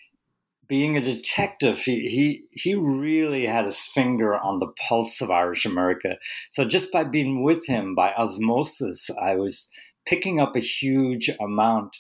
being 0.67 0.97
a 0.97 1.01
detective, 1.01 1.79
he, 1.79 2.07
he 2.07 2.43
he 2.51 2.75
really 2.75 3.45
had 3.45 3.65
his 3.65 3.79
finger 3.79 4.35
on 4.35 4.59
the 4.59 4.67
pulse 4.87 5.21
of 5.21 5.31
Irish 5.31 5.65
America. 5.65 6.17
So 6.49 6.65
just 6.65 6.91
by 6.91 7.05
being 7.05 7.41
with 7.41 7.65
him, 7.65 7.95
by 7.95 8.13
osmosis, 8.13 9.09
I 9.21 9.35
was 9.35 9.69
picking 10.05 10.41
up 10.41 10.55
a 10.55 10.61
huge 10.61 11.29
amount. 11.39 11.97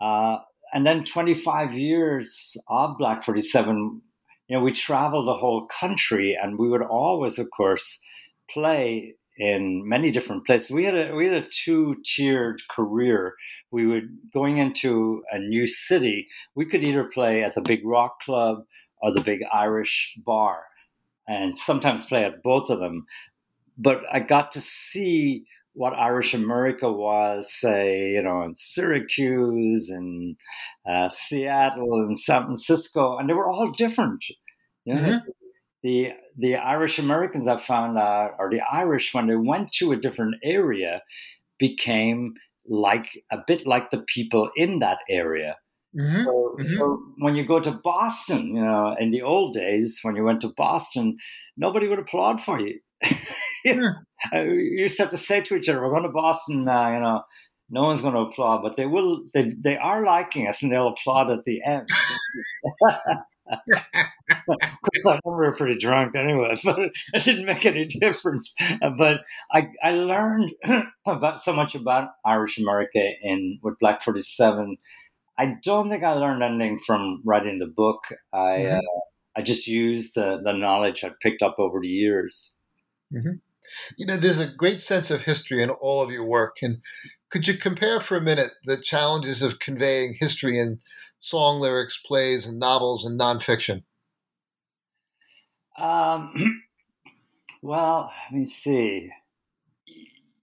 Uh, 0.00 0.38
and 0.72 0.86
then 0.86 1.02
25 1.02 1.72
years 1.72 2.56
of 2.68 2.98
Black 2.98 3.24
47, 3.24 4.02
you 4.48 4.56
know, 4.56 4.62
we 4.62 4.72
traveled 4.72 5.26
the 5.26 5.36
whole 5.36 5.66
country, 5.66 6.36
and 6.40 6.58
we 6.58 6.68
would 6.68 6.82
always, 6.82 7.38
of 7.38 7.50
course, 7.50 8.00
play 8.50 9.14
in 9.36 9.88
many 9.88 10.10
different 10.10 10.44
places. 10.46 10.70
We 10.70 10.84
had 10.84 10.94
a 10.94 11.14
we 11.14 11.26
had 11.26 11.42
a 11.44 11.48
two 11.48 11.96
tiered 12.04 12.60
career. 12.68 13.34
We 13.70 13.86
would 13.86 14.08
going 14.32 14.58
into 14.58 15.22
a 15.30 15.38
new 15.38 15.66
city. 15.66 16.26
We 16.54 16.66
could 16.66 16.82
either 16.82 17.04
play 17.04 17.44
at 17.44 17.54
the 17.54 17.60
big 17.60 17.84
rock 17.84 18.20
club 18.20 18.64
or 19.00 19.12
the 19.12 19.20
big 19.20 19.40
Irish 19.52 20.14
bar, 20.24 20.64
and 21.28 21.56
sometimes 21.56 22.06
play 22.06 22.24
at 22.24 22.42
both 22.42 22.70
of 22.70 22.80
them. 22.80 23.06
But 23.76 24.02
I 24.10 24.20
got 24.20 24.50
to 24.52 24.60
see 24.60 25.44
what 25.78 25.92
Irish 25.92 26.34
America 26.34 26.90
was, 26.92 27.52
say, 27.52 28.10
you 28.10 28.22
know, 28.22 28.42
in 28.42 28.54
Syracuse 28.54 29.90
and 29.90 30.36
uh, 30.88 31.08
Seattle 31.08 31.94
and 31.94 32.18
San 32.18 32.44
Francisco, 32.44 33.16
and 33.16 33.28
they 33.28 33.34
were 33.34 33.48
all 33.48 33.70
different. 33.70 34.24
You 34.84 34.94
know? 34.94 35.00
mm-hmm 35.00 35.30
the 35.82 36.12
the 36.36 36.56
Irish 36.56 36.98
Americans 36.98 37.48
I 37.48 37.56
found 37.56 37.98
out, 37.98 38.32
or 38.38 38.50
the 38.50 38.60
Irish, 38.70 39.14
when 39.14 39.26
they 39.26 39.36
went 39.36 39.72
to 39.72 39.92
a 39.92 39.96
different 39.96 40.36
area, 40.42 41.02
became 41.58 42.34
like 42.66 43.22
a 43.32 43.38
bit 43.46 43.66
like 43.66 43.90
the 43.90 44.04
people 44.14 44.50
in 44.56 44.80
that 44.80 44.98
area. 45.08 45.56
Mm-hmm. 45.98 46.24
So, 46.24 46.30
mm-hmm. 46.30 46.62
so, 46.62 47.02
when 47.18 47.36
you 47.36 47.46
go 47.46 47.60
to 47.60 47.70
Boston, 47.70 48.56
you 48.56 48.64
know, 48.64 48.94
in 48.98 49.10
the 49.10 49.22
old 49.22 49.54
days, 49.54 50.00
when 50.02 50.16
you 50.16 50.24
went 50.24 50.40
to 50.42 50.52
Boston, 50.56 51.16
nobody 51.56 51.88
would 51.88 51.98
applaud 51.98 52.40
for 52.40 52.60
you. 52.60 52.80
you, 53.64 54.88
to 54.88 55.02
have 55.02 55.10
to 55.10 55.16
say 55.16 55.40
to 55.40 55.56
each 55.56 55.68
other, 55.68 55.82
"We're 55.82 55.90
going 55.90 56.02
to 56.04 56.10
Boston," 56.10 56.68
uh, 56.68 56.90
you 56.90 57.00
know. 57.00 57.22
No 57.70 57.82
one's 57.82 58.00
going 58.00 58.14
to 58.14 58.20
applaud, 58.20 58.62
but 58.62 58.76
they 58.76 58.86
will. 58.86 59.24
They 59.34 59.52
they 59.62 59.76
are 59.76 60.02
liking 60.02 60.48
us, 60.48 60.62
and 60.62 60.72
they'll 60.72 60.88
applaud 60.88 61.30
at 61.30 61.44
the 61.44 61.62
end. 61.64 61.86
Because 64.46 65.06
I 65.06 65.20
we 65.24 65.32
were 65.32 65.54
pretty 65.54 65.78
drunk 65.78 66.14
anyway, 66.14 66.54
but 66.64 66.78
it 66.78 67.24
didn't 67.24 67.46
make 67.46 67.64
any 67.64 67.86
difference. 67.86 68.54
But 68.98 69.22
I, 69.50 69.68
I 69.82 69.92
learned 69.92 70.52
about 71.06 71.40
so 71.40 71.54
much 71.54 71.74
about 71.74 72.10
Irish 72.24 72.58
America 72.58 73.00
in 73.22 73.58
with 73.62 73.78
Black 73.80 74.02
Forty 74.02 74.20
Seven. 74.20 74.76
I 75.38 75.56
don't 75.62 75.88
think 75.88 76.02
I 76.02 76.12
learned 76.12 76.42
anything 76.42 76.80
from 76.84 77.22
writing 77.24 77.58
the 77.58 77.66
book. 77.66 78.04
I 78.32 78.38
mm-hmm. 78.38 78.76
uh, 78.78 79.00
I 79.36 79.42
just 79.42 79.66
used 79.66 80.16
the, 80.16 80.40
the 80.42 80.52
knowledge 80.52 81.04
I 81.04 81.12
picked 81.22 81.42
up 81.42 81.56
over 81.58 81.80
the 81.80 81.88
years. 81.88 82.54
Mm-hmm. 83.14 83.36
You 83.96 84.06
know, 84.06 84.16
there's 84.16 84.40
a 84.40 84.52
great 84.52 84.80
sense 84.80 85.10
of 85.10 85.22
history 85.22 85.62
in 85.62 85.70
all 85.70 86.02
of 86.02 86.10
your 86.10 86.24
work, 86.24 86.56
and 86.62 86.78
could 87.30 87.46
you 87.46 87.54
compare 87.54 88.00
for 88.00 88.16
a 88.16 88.22
minute 88.22 88.52
the 88.64 88.76
challenges 88.76 89.42
of 89.42 89.58
conveying 89.58 90.14
history 90.18 90.58
in 90.58 90.80
song 91.18 91.60
lyrics, 91.60 91.98
plays, 91.98 92.46
and 92.46 92.58
novels 92.58 93.04
and 93.04 93.20
nonfiction? 93.20 93.82
Um, 95.76 96.62
well, 97.62 98.12
let 98.30 98.38
me 98.38 98.44
see. 98.44 99.10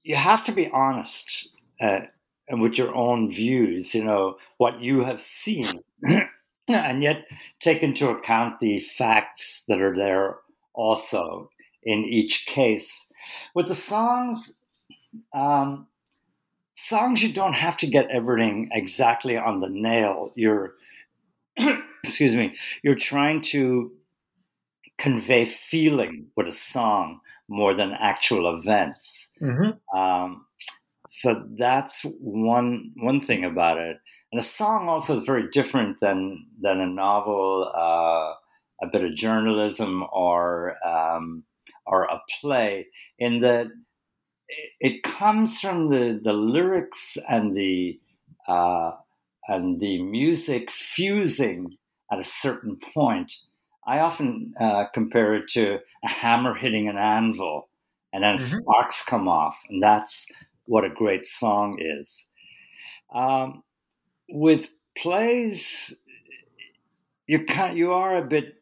You 0.04 0.16
have 0.16 0.46
to 0.46 0.52
be 0.52 0.70
honest 0.70 1.50
uh, 1.82 2.02
and 2.48 2.62
with 2.62 2.78
your 2.78 2.94
own 2.96 3.32
views, 3.32 3.96
you 3.96 4.04
know, 4.04 4.38
what 4.58 4.80
you 4.82 5.04
have 5.04 5.20
seen, 5.20 5.80
and 6.68 7.02
yet 7.02 7.26
take 7.60 7.82
into 7.82 8.10
account 8.10 8.60
the 8.60 8.80
facts 8.80 9.66
that 9.68 9.82
are 9.82 9.96
there 9.96 10.38
also 10.74 11.50
in 11.86 12.06
each 12.06 12.45
case. 12.45 13.12
With 13.54 13.67
the 13.67 13.76
songs, 13.76 14.60
um, 15.34 15.88
songs 16.74 17.24
you 17.24 17.32
don't 17.32 17.56
have 17.56 17.78
to 17.78 17.88
get 17.88 18.10
everything 18.10 18.69
exactly 18.71 19.38
on 19.38 19.60
the 19.60 19.69
nail. 19.69 20.32
You're, 20.36 20.74
excuse 22.04 22.36
me, 22.36 22.56
you're 22.84 22.95
trying 22.95 23.41
to 23.41 23.91
convey 24.98 25.45
feeling 25.45 26.28
with 26.36 26.48
a 26.48 26.52
song 26.52 27.19
more 27.48 27.74
than 27.74 27.91
actual 27.91 28.58
events. 28.58 29.32
Mm-hmm. 29.41 29.98
Um, 29.98 30.45
so 31.08 31.45
that's 31.58 32.04
one 32.19 32.91
one 32.98 33.21
thing 33.21 33.45
about 33.45 33.78
it. 33.78 33.98
And 34.32 34.39
a 34.39 34.43
song 34.43 34.89
also 34.89 35.15
is 35.15 35.24
very 35.24 35.48
different 35.50 36.00
than 36.00 36.45
than 36.60 36.80
a 36.82 36.88
novel, 36.88 37.71
uh, 37.74 38.34
a 38.86 38.89
bit 38.91 39.04
of 39.04 39.15
journalism, 39.15 40.04
or 40.12 40.76
um, 40.86 41.43
or 41.86 42.04
a 42.04 42.21
play. 42.41 42.88
In 43.19 43.39
that 43.39 43.67
it 44.80 45.04
comes 45.04 45.60
from 45.60 45.89
the 45.89 46.19
the 46.24 46.34
lyrics 46.34 47.17
and 47.30 47.56
the 47.56 48.00
uh, 48.48 48.91
and 49.48 49.80
the 49.80 50.02
music 50.02 50.71
fusing 50.71 51.78
at 52.12 52.19
a 52.19 52.24
certain 52.24 52.78
point. 52.93 53.34
I 53.88 54.00
often 54.00 54.54
uh, 54.60 54.86
compare 54.93 55.36
it 55.36 55.48
to 55.50 55.80
a 56.04 56.10
hammer 56.10 56.56
hitting 56.56 56.88
an 56.88 56.98
anvil, 56.98 57.69
and 58.12 58.24
then 58.24 58.36
mm-hmm. 58.36 58.62
sparks 58.62 59.04
come 59.04 59.28
off, 59.28 59.58
and 59.69 59.82
that's 59.82 60.32
what 60.65 60.86
a 60.86 60.89
great 60.89 61.26
song 61.26 61.80
is. 61.80 62.30
Um, 63.13 63.63
with 64.30 64.69
plays, 64.98 65.95
you 67.28 67.45
can 67.45 67.78
you 67.78 67.93
are 67.93 68.15
a 68.15 68.26
bit 68.26 68.56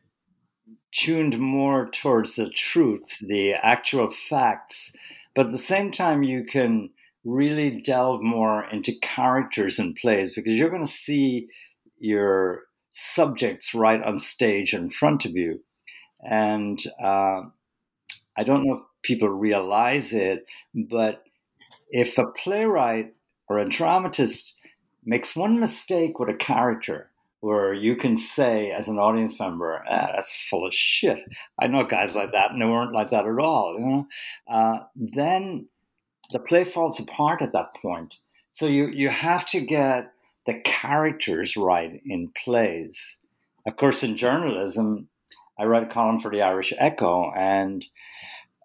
tuned 0.94 1.40
more 1.40 1.90
towards 1.90 2.36
the 2.36 2.50
truth, 2.50 3.20
the 3.20 3.54
actual 3.54 4.10
facts, 4.10 4.94
but 5.36 5.48
at 5.48 5.52
the 5.52 5.58
same 5.58 5.92
time, 5.92 6.24
you 6.24 6.44
can 6.44 6.90
really 7.26 7.82
delve 7.82 8.22
more 8.22 8.66
into 8.72 8.94
characters 9.02 9.80
and 9.80 9.96
plays 9.96 10.34
because 10.34 10.54
you're 10.54 10.70
going 10.70 10.86
to 10.86 10.92
see 10.92 11.48
your 11.98 12.64
subjects 12.92 13.74
right 13.74 14.04
on 14.04 14.20
stage 14.20 14.74
in 14.74 14.90
front 14.90 15.26
of 15.26 15.32
you. 15.32 15.60
And 16.22 16.80
uh, 17.02 17.42
I 18.38 18.44
don't 18.44 18.66
know 18.66 18.76
if 18.76 18.84
people 19.02 19.30
realize 19.30 20.14
it, 20.14 20.46
but 20.76 21.24
if 21.90 22.18
a 22.18 22.28
playwright 22.28 23.14
or 23.48 23.58
a 23.58 23.70
dramatist 23.70 24.56
makes 25.04 25.36
one 25.36 25.60
mistake 25.60 26.20
with 26.20 26.30
a 26.30 26.36
character, 26.36 27.10
where 27.44 27.74
you 27.74 27.98
can 27.98 28.16
say 28.16 28.72
as 28.72 28.88
an 28.88 28.98
audience 28.98 29.38
member, 29.38 29.84
ah, 29.86 30.12
"That's 30.16 30.34
full 30.50 30.66
of 30.66 30.74
shit." 30.74 31.20
I 31.60 31.68
know 31.68 31.84
guys 31.84 32.16
like 32.16 32.32
that, 32.32 32.52
and 32.52 32.62
they 32.62 32.66
weren't 32.66 32.94
like 32.94 33.10
that 33.10 33.28
at 33.28 33.40
all. 33.40 33.76
You 33.78 33.86
know, 33.86 34.08
uh, 34.48 34.80
then 34.96 35.68
the 36.32 36.40
play 36.40 36.64
falls 36.64 37.02
apart 37.02 37.42
at 37.42 37.52
that 37.52 37.76
point. 37.76 38.16
So 38.50 38.66
you 38.66 38.88
you 38.88 39.10
have 39.10 39.46
to 39.48 39.60
get 39.60 40.14
the 40.46 40.62
characters 40.64 41.58
right 41.58 42.02
in 42.06 42.32
plays. 42.46 43.20
Of 43.68 43.76
course, 43.76 44.04
in 44.04 44.16
journalism, 44.16 45.10
I 45.60 45.66
write 45.66 45.84
a 45.84 45.94
column 45.94 46.20
for 46.20 46.32
the 46.32 46.44
Irish 46.44 46.72
Echo, 46.78 47.30
and 47.36 47.86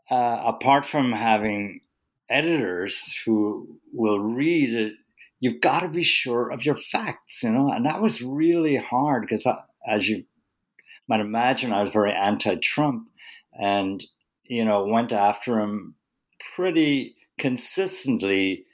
uh, 0.08 0.42
apart 0.46 0.84
from 0.84 1.10
having 1.10 1.80
editors 2.28 3.20
who 3.24 3.80
will 3.92 4.20
read 4.20 4.72
it, 4.72 4.92
you've 5.40 5.60
got 5.60 5.80
to 5.80 5.88
be 5.88 6.02
sure 6.02 6.50
of 6.50 6.64
your 6.64 6.76
facts, 6.76 7.42
you 7.42 7.50
know. 7.50 7.70
And 7.70 7.86
that 7.86 8.00
was 8.00 8.22
really 8.22 8.76
hard 8.76 9.22
because, 9.22 9.46
as 9.86 10.08
you 10.08 10.24
might 11.08 11.20
imagine, 11.20 11.72
I 11.72 11.80
was 11.80 11.90
very 11.90 12.12
anti-Trump, 12.12 13.08
and 13.58 14.04
you 14.44 14.64
know 14.64 14.84
went 14.84 15.12
after 15.12 15.58
him 15.58 15.94
pretty 16.54 17.16
consistently 17.38 18.64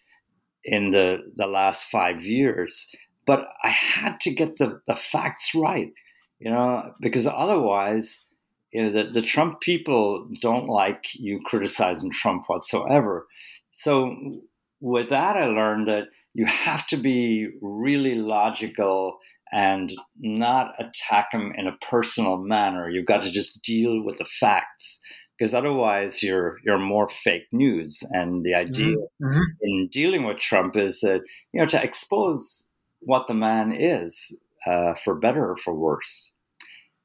in 0.65 0.91
the 0.91 1.33
the 1.37 1.47
last 1.47 1.87
five 1.87 2.23
years. 2.23 2.91
But 3.27 3.49
I 3.63 3.69
had 3.69 4.21
to 4.21 4.35
get 4.35 4.59
the, 4.59 4.83
the 4.87 4.97
facts 4.97 5.55
right, 5.55 5.91
you 6.39 6.51
know, 6.51 6.93
because 7.01 7.27
otherwise 7.27 8.27
you 8.75 8.83
know, 8.83 8.91
the, 8.91 9.05
the 9.05 9.23
Trump 9.23 9.61
people 9.61 10.29
don't 10.41 10.69
like 10.69 11.15
you 11.15 11.41
criticizing 11.45 12.11
Trump 12.11 12.49
whatsoever. 12.49 13.27
So 13.71 14.43
with 14.81 15.09
that, 15.11 15.37
I 15.37 15.47
learned 15.47 15.87
that 15.87 16.09
you 16.35 16.47
have 16.47 16.87
to 16.89 16.97
be 16.97 17.49
really 17.63 18.17
logical 18.17 19.19
and 19.53 19.93
not 20.19 20.75
attack 20.79 21.33
him 21.33 21.53
in 21.57 21.69
a 21.69 21.77
personal 21.81 22.37
manner. 22.39 22.91
You've 22.91 23.07
got 23.07 23.23
to 23.23 23.31
just 23.31 23.63
deal 23.63 24.03
with 24.03 24.17
the 24.17 24.25
facts 24.25 25.01
because 25.39 25.55
otherwise 25.55 26.23
you're 26.23 26.59
you're 26.65 26.79
more 26.79 27.09
fake 27.09 27.47
news. 27.53 28.03
And 28.11 28.45
the 28.45 28.55
idea 28.55 28.97
mm-hmm. 28.97 29.27
mm-hmm. 29.27 29.43
in 29.63 29.89
dealing 29.93 30.25
with 30.25 30.39
Trump 30.39 30.77
is 30.77 31.01
that 31.01 31.23
you 31.53 31.61
know 31.61 31.67
to 31.67 31.83
expose 31.83 32.69
what 33.01 33.27
the 33.27 33.35
man 33.35 33.73
is, 33.73 34.37
uh, 34.67 34.95
for 34.95 35.15
better 35.15 35.51
or 35.51 35.57
for 35.57 35.75
worse. 35.75 36.37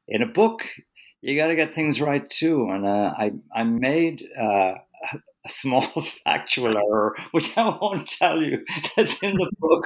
In 0.07 0.21
a 0.21 0.27
book, 0.27 0.65
you 1.21 1.35
got 1.35 1.47
to 1.47 1.55
get 1.55 1.73
things 1.73 2.01
right 2.01 2.27
too. 2.29 2.67
And 2.69 2.85
uh, 2.85 3.13
I 3.17 3.31
I 3.53 3.63
made 3.63 4.23
uh, 4.39 4.73
small 5.49 5.81
factual 6.25 6.77
error, 6.77 7.15
which 7.31 7.57
I 7.57 7.77
won't 7.81 8.07
tell 8.07 8.41
you, 8.41 8.65
that's 8.95 9.21
in 9.23 9.35
the 9.35 9.51
book, 9.59 9.85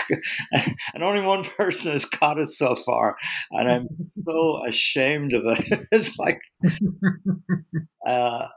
and 0.93 1.03
only 1.03 1.21
one 1.21 1.43
person 1.43 1.91
has 1.91 2.05
caught 2.05 2.39
it 2.39 2.51
so 2.51 2.75
far, 2.75 3.15
and 3.51 3.69
I'm 3.71 3.87
so 3.99 4.65
ashamed 4.67 5.33
of 5.33 5.43
it. 5.45 5.87
It's 5.91 6.17
like, 6.19 6.39
uh, 8.07 8.47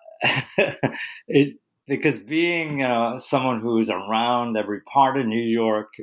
it 1.29 1.57
because 1.87 2.19
being 2.21 2.81
you 2.81 2.89
know 2.89 3.19
someone 3.19 3.61
who's 3.61 3.91
around 3.91 4.57
every 4.57 4.81
part 4.83 5.19
of 5.19 5.27
New 5.27 5.43
York. 5.43 5.95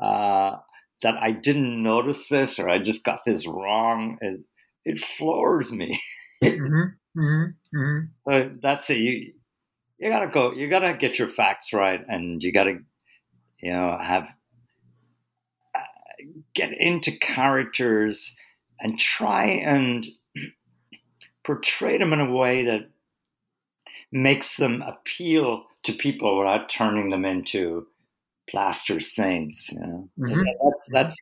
Uh, 0.00 0.56
that 1.02 1.22
I 1.22 1.32
didn't 1.32 1.82
notice 1.82 2.28
this 2.28 2.58
or 2.58 2.68
I 2.68 2.78
just 2.78 3.04
got 3.04 3.20
this 3.24 3.46
wrong. 3.46 4.16
It, 4.20 4.40
it 4.84 4.98
floors 4.98 5.70
me. 5.70 6.00
mm-hmm, 6.42 7.20
mm-hmm, 7.20 7.76
mm-hmm. 7.78 8.00
So 8.30 8.50
that's 8.62 8.90
it. 8.90 8.98
You 8.98 9.32
you 9.98 10.10
gotta 10.10 10.28
go. 10.28 10.52
You 10.52 10.68
gotta 10.68 10.94
get 10.94 11.18
your 11.18 11.28
facts 11.28 11.72
right, 11.72 12.00
and 12.08 12.42
you 12.42 12.52
gotta 12.52 12.78
you 13.60 13.72
know 13.72 13.96
have 14.00 14.28
uh, 15.74 16.24
get 16.54 16.72
into 16.72 17.16
characters 17.18 18.36
and 18.80 18.98
try 18.98 19.44
and 19.44 20.06
portray 21.44 21.98
them 21.98 22.12
in 22.12 22.20
a 22.20 22.30
way 22.30 22.64
that 22.64 22.90
makes 24.10 24.56
them 24.56 24.82
appeal 24.82 25.64
to 25.82 25.92
people 25.92 26.38
without 26.38 26.68
turning 26.68 27.10
them 27.10 27.24
into 27.24 27.86
plaster 28.48 29.00
saints. 29.00 29.72
You 29.72 29.80
know? 29.80 30.08
mm-hmm. 30.18 30.42
That's 30.64 30.88
that's 30.90 31.18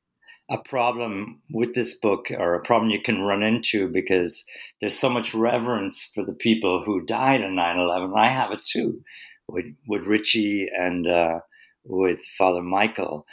a 0.50 0.59
problem 0.59 1.40
with 1.50 1.74
this 1.74 1.94
book 1.94 2.26
or 2.31 2.55
a 2.55 2.62
problem 2.62 2.90
you 2.90 3.00
can 3.00 3.22
run 3.22 3.42
into 3.42 3.88
because 3.88 4.44
there's 4.81 4.98
so 4.98 5.09
much 5.09 5.35
reverence 5.35 6.11
for 6.14 6.24
the 6.24 6.35
people 6.35 6.83
who 6.85 7.05
died 7.05 7.40
in 7.40 7.55
9-11 7.55 8.18
i 8.18 8.28
have 8.28 8.50
it 8.52 8.64
too 8.64 9.02
with, 9.48 9.66
with 9.87 10.02
richie 10.02 10.68
and 10.76 11.07
uh, 11.07 11.40
with 11.85 12.20
father 12.38 12.62
michael 12.62 13.26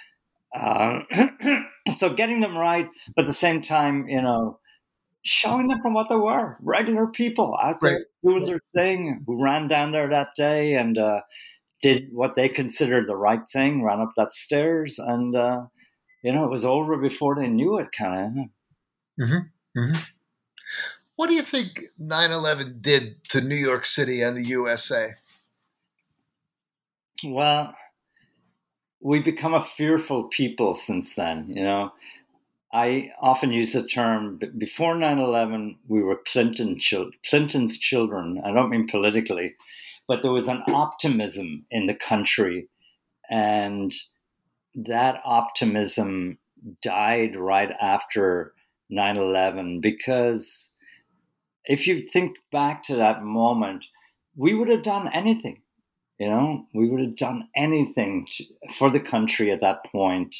uh, 0.56 1.02
so 1.90 2.14
getting 2.14 2.42
them 2.42 2.58
right 2.58 2.90
but 3.16 3.24
at 3.24 3.28
the 3.28 3.34
same 3.34 3.62
time 3.62 4.08
you 4.08 4.22
know 4.22 4.60
showing 5.22 5.68
them 5.68 5.82
from 5.82 5.94
what 5.94 6.10
they 6.10 6.16
were 6.16 6.58
regular 6.62 7.08
people 7.08 7.58
out 7.62 7.82
there 7.82 7.96
right. 7.96 8.06
doing 8.24 8.46
their 8.46 8.62
thing 8.74 9.24
who 9.28 9.44
ran 9.44 9.68
down 9.68 9.92
there 9.92 10.10
that 10.10 10.30
day 10.36 10.76
and 10.76 10.98
uh, 10.98 11.22
did 11.82 12.08
what 12.12 12.36
they 12.36 12.48
considered 12.48 13.08
the 13.08 13.16
right 13.16 13.48
thing 13.52 13.84
ran 13.84 14.00
up 14.00 14.12
that 14.16 14.34
stairs 14.34 14.98
and 14.98 15.36
uh, 15.36 15.64
you 16.24 16.34
know, 16.34 16.44
it 16.44 16.50
was 16.50 16.66
over 16.66 16.98
before 16.98 17.36
they 17.36 17.48
knew 17.48 17.78
it, 17.78 17.92
kind 17.92 18.50
of. 19.20 19.26
Mm-hmm. 19.26 19.80
Mm-hmm. 19.80 20.02
What 21.16 21.30
do 21.30 21.36
you 21.36 21.42
think 21.42 21.80
9 21.98 22.32
11 22.32 22.78
did 22.80 23.24
to 23.26 23.42
New 23.42 23.56
York 23.56 23.86
City 23.86 24.22
and 24.22 24.38
the 24.38 24.44
USA? 24.44 25.16
Well, 27.24 27.76
we've 29.02 29.26
become 29.26 29.54
a 29.54 29.62
fearful 29.62 30.26
people 30.26 30.74
since 30.74 31.16
then, 31.16 31.52
you 31.54 31.64
know. 31.64 31.92
I 32.72 33.12
often 33.20 33.52
use 33.52 33.74
the 33.74 33.86
term 33.86 34.40
before 34.58 34.96
9 34.96 35.20
11, 35.20 35.78
we 35.88 36.04
were 36.04 36.22
Clinton 36.28 36.80
Clinton's 37.28 37.80
children. 37.80 38.42
I 38.46 38.52
don't 38.52 38.70
mean 38.70 38.88
politically, 38.88 39.56
but 40.08 40.22
there 40.22 40.32
was 40.32 40.48
an 40.48 40.64
optimism 40.68 41.66
in 41.72 41.88
the 41.88 41.96
country. 41.96 42.68
And 43.30 43.94
that 44.76 45.22
optimism 45.24 46.38
died 46.82 47.36
right 47.36 47.72
after 47.80 48.54
9 48.90 49.18
11 49.18 49.82
because 49.82 50.72
if 51.66 51.88
you 51.88 52.06
think 52.06 52.38
back 52.52 52.84
to 52.84 52.96
that 52.96 53.24
moment, 53.24 53.86
we 54.36 54.54
would 54.54 54.68
have 54.68 54.84
done 54.84 55.10
anything. 55.14 55.62
You 56.18 56.28
know, 56.28 56.66
we 56.74 56.90
would 56.90 57.00
have 57.00 57.16
done 57.16 57.48
anything 57.56 58.28
to, 58.32 58.44
for 58.74 58.90
the 58.90 59.00
country 59.00 59.52
at 59.52 59.62
that 59.62 59.86
point. 59.86 60.36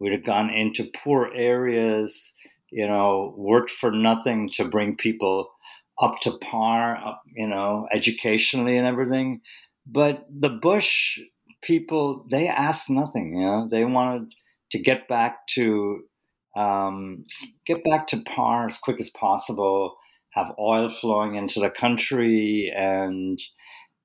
We'd 0.00 0.12
have 0.12 0.24
gone 0.24 0.50
into 0.50 0.90
poor 1.04 1.30
areas, 1.32 2.34
you 2.70 2.88
know, 2.88 3.34
worked 3.36 3.70
for 3.70 3.92
nothing 3.92 4.50
to 4.54 4.64
bring 4.64 4.96
people 4.96 5.52
up 6.00 6.18
to 6.22 6.32
par, 6.38 6.96
up, 6.96 7.22
you 7.32 7.46
know, 7.46 7.86
educationally 7.92 8.76
and 8.76 8.86
everything. 8.86 9.42
But 9.86 10.26
the 10.28 10.50
Bush 10.50 11.20
people, 11.62 12.26
they 12.30 12.48
asked 12.48 12.90
nothing. 12.90 13.36
You 13.38 13.46
know, 13.46 13.68
they 13.70 13.84
wanted 13.84 14.34
to 14.72 14.78
get 14.78 15.08
back 15.08 15.46
to 15.48 16.02
um, 16.54 17.24
get 17.64 17.82
back 17.84 18.08
to 18.08 18.22
par 18.22 18.66
as 18.66 18.78
quick 18.78 19.00
as 19.00 19.10
possible, 19.10 19.96
have 20.30 20.52
oil 20.58 20.90
flowing 20.90 21.34
into 21.34 21.60
the 21.60 21.70
country, 21.70 22.72
and 22.76 23.40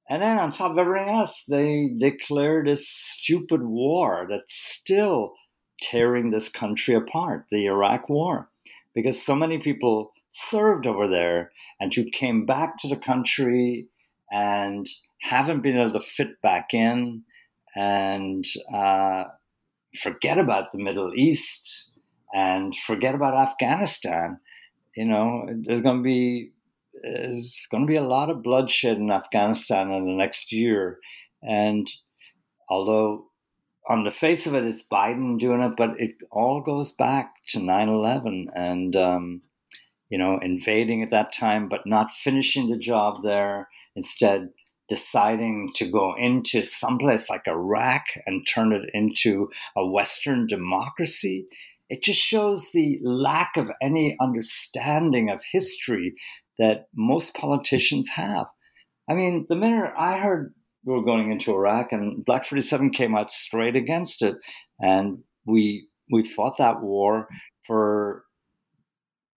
and 0.10 0.22
then 0.22 0.38
on 0.38 0.52
top 0.52 0.72
of 0.72 0.78
everything 0.78 1.10
else, 1.10 1.44
they 1.48 1.90
declared 1.98 2.68
this 2.68 2.88
stupid 2.88 3.64
war 3.64 4.26
that's 4.30 4.54
still 4.54 5.34
tearing 5.82 6.32
this 6.32 6.50
country 6.50 6.96
apart, 6.96 7.46
the 7.52 7.66
Iraq 7.66 8.08
War, 8.10 8.50
because 8.96 9.22
so 9.22 9.36
many 9.36 9.58
people 9.58 10.14
served 10.30 10.88
over 10.88 11.08
there 11.08 11.52
and 11.80 11.94
who 11.94 12.10
came 12.10 12.46
back 12.46 12.78
to 12.78 12.88
the 12.88 12.98
country 12.98 13.88
and 14.32 14.88
haven't 15.22 15.62
been 15.62 15.78
able 15.78 15.94
to 15.94 16.00
fit 16.00 16.42
back 16.42 16.74
in 16.74 17.24
and 17.78 18.44
uh, 18.74 19.26
forget 19.96 20.40
about 20.40 20.72
the 20.72 20.80
Middle 20.80 21.14
East 21.16 21.92
and 22.34 22.76
forget 22.76 23.14
about 23.14 23.36
Afghanistan. 23.36 24.40
You 24.96 25.06
know, 25.06 25.46
there's 25.62 25.82
going 25.82 25.98
to 25.98 26.04
be 26.04 26.52
there's 27.04 27.68
going 27.70 27.86
to 27.86 27.88
be 27.88 27.96
a 27.96 28.02
lot 28.02 28.32
of 28.32 28.42
bloodshed 28.42 28.98
in 28.98 29.12
Afghanistan 29.12 29.92
in 29.92 30.06
the 30.06 30.14
next 30.14 30.52
year, 30.52 30.98
and 31.44 31.88
although 32.68 33.28
on 33.88 34.04
the 34.04 34.12
face 34.12 34.48
of 34.48 34.56
it, 34.56 34.66
it's 34.66 34.86
Biden 34.86 35.38
doing 35.38 35.62
it, 35.62 35.74
but 35.78 35.92
it 36.00 36.16
all 36.32 36.62
goes 36.62 36.92
back 36.92 37.36
to 37.50 37.60
9/11 37.60 38.48
and 38.56 38.96
um, 38.96 39.42
you 40.10 40.18
know 40.18 40.40
invading 40.42 41.04
at 41.04 41.12
that 41.12 41.32
time, 41.32 41.70
but 41.70 41.86
not 41.86 42.10
finishing 42.10 42.72
the 42.72 42.78
job 42.78 43.22
there. 43.22 43.70
Instead, 43.96 44.50
deciding 44.88 45.72
to 45.76 45.86
go 45.90 46.16
into 46.18 46.62
someplace 46.62 47.30
like 47.30 47.48
Iraq 47.48 48.06
and 48.26 48.48
turn 48.48 48.72
it 48.72 48.90
into 48.94 49.50
a 49.76 49.86
Western 49.86 50.48
democracy. 50.48 51.48
It 51.90 52.04
just 52.04 52.20
shows 52.20 52.72
the 52.74 53.00
lack 53.04 53.58
of 53.58 53.72
any 53.82 54.18
understanding 54.22 55.30
of 55.30 55.42
history 55.52 56.14
that 56.60 56.88
most 56.96 57.36
politicians 57.36 58.10
have. 58.10 58.48
I 59.10 59.14
mean, 59.14 59.46
the 59.48 59.56
minute 59.56 59.94
I 59.98 60.18
heard 60.18 60.54
we 60.86 60.94
were 60.94 61.04
going 61.04 61.32
into 61.32 61.54
Iraq 61.54 61.92
and 61.92 62.24
Black 62.26 62.46
47 62.46 62.92
came 62.92 63.16
out 63.16 63.32
straight 63.32 63.76
against 63.76 64.22
it, 64.22 64.36
and 64.80 65.20
we 65.46 65.88
we 66.12 66.24
fought 66.24 66.58
that 66.58 66.82
war 66.82 67.28
for 67.66 68.24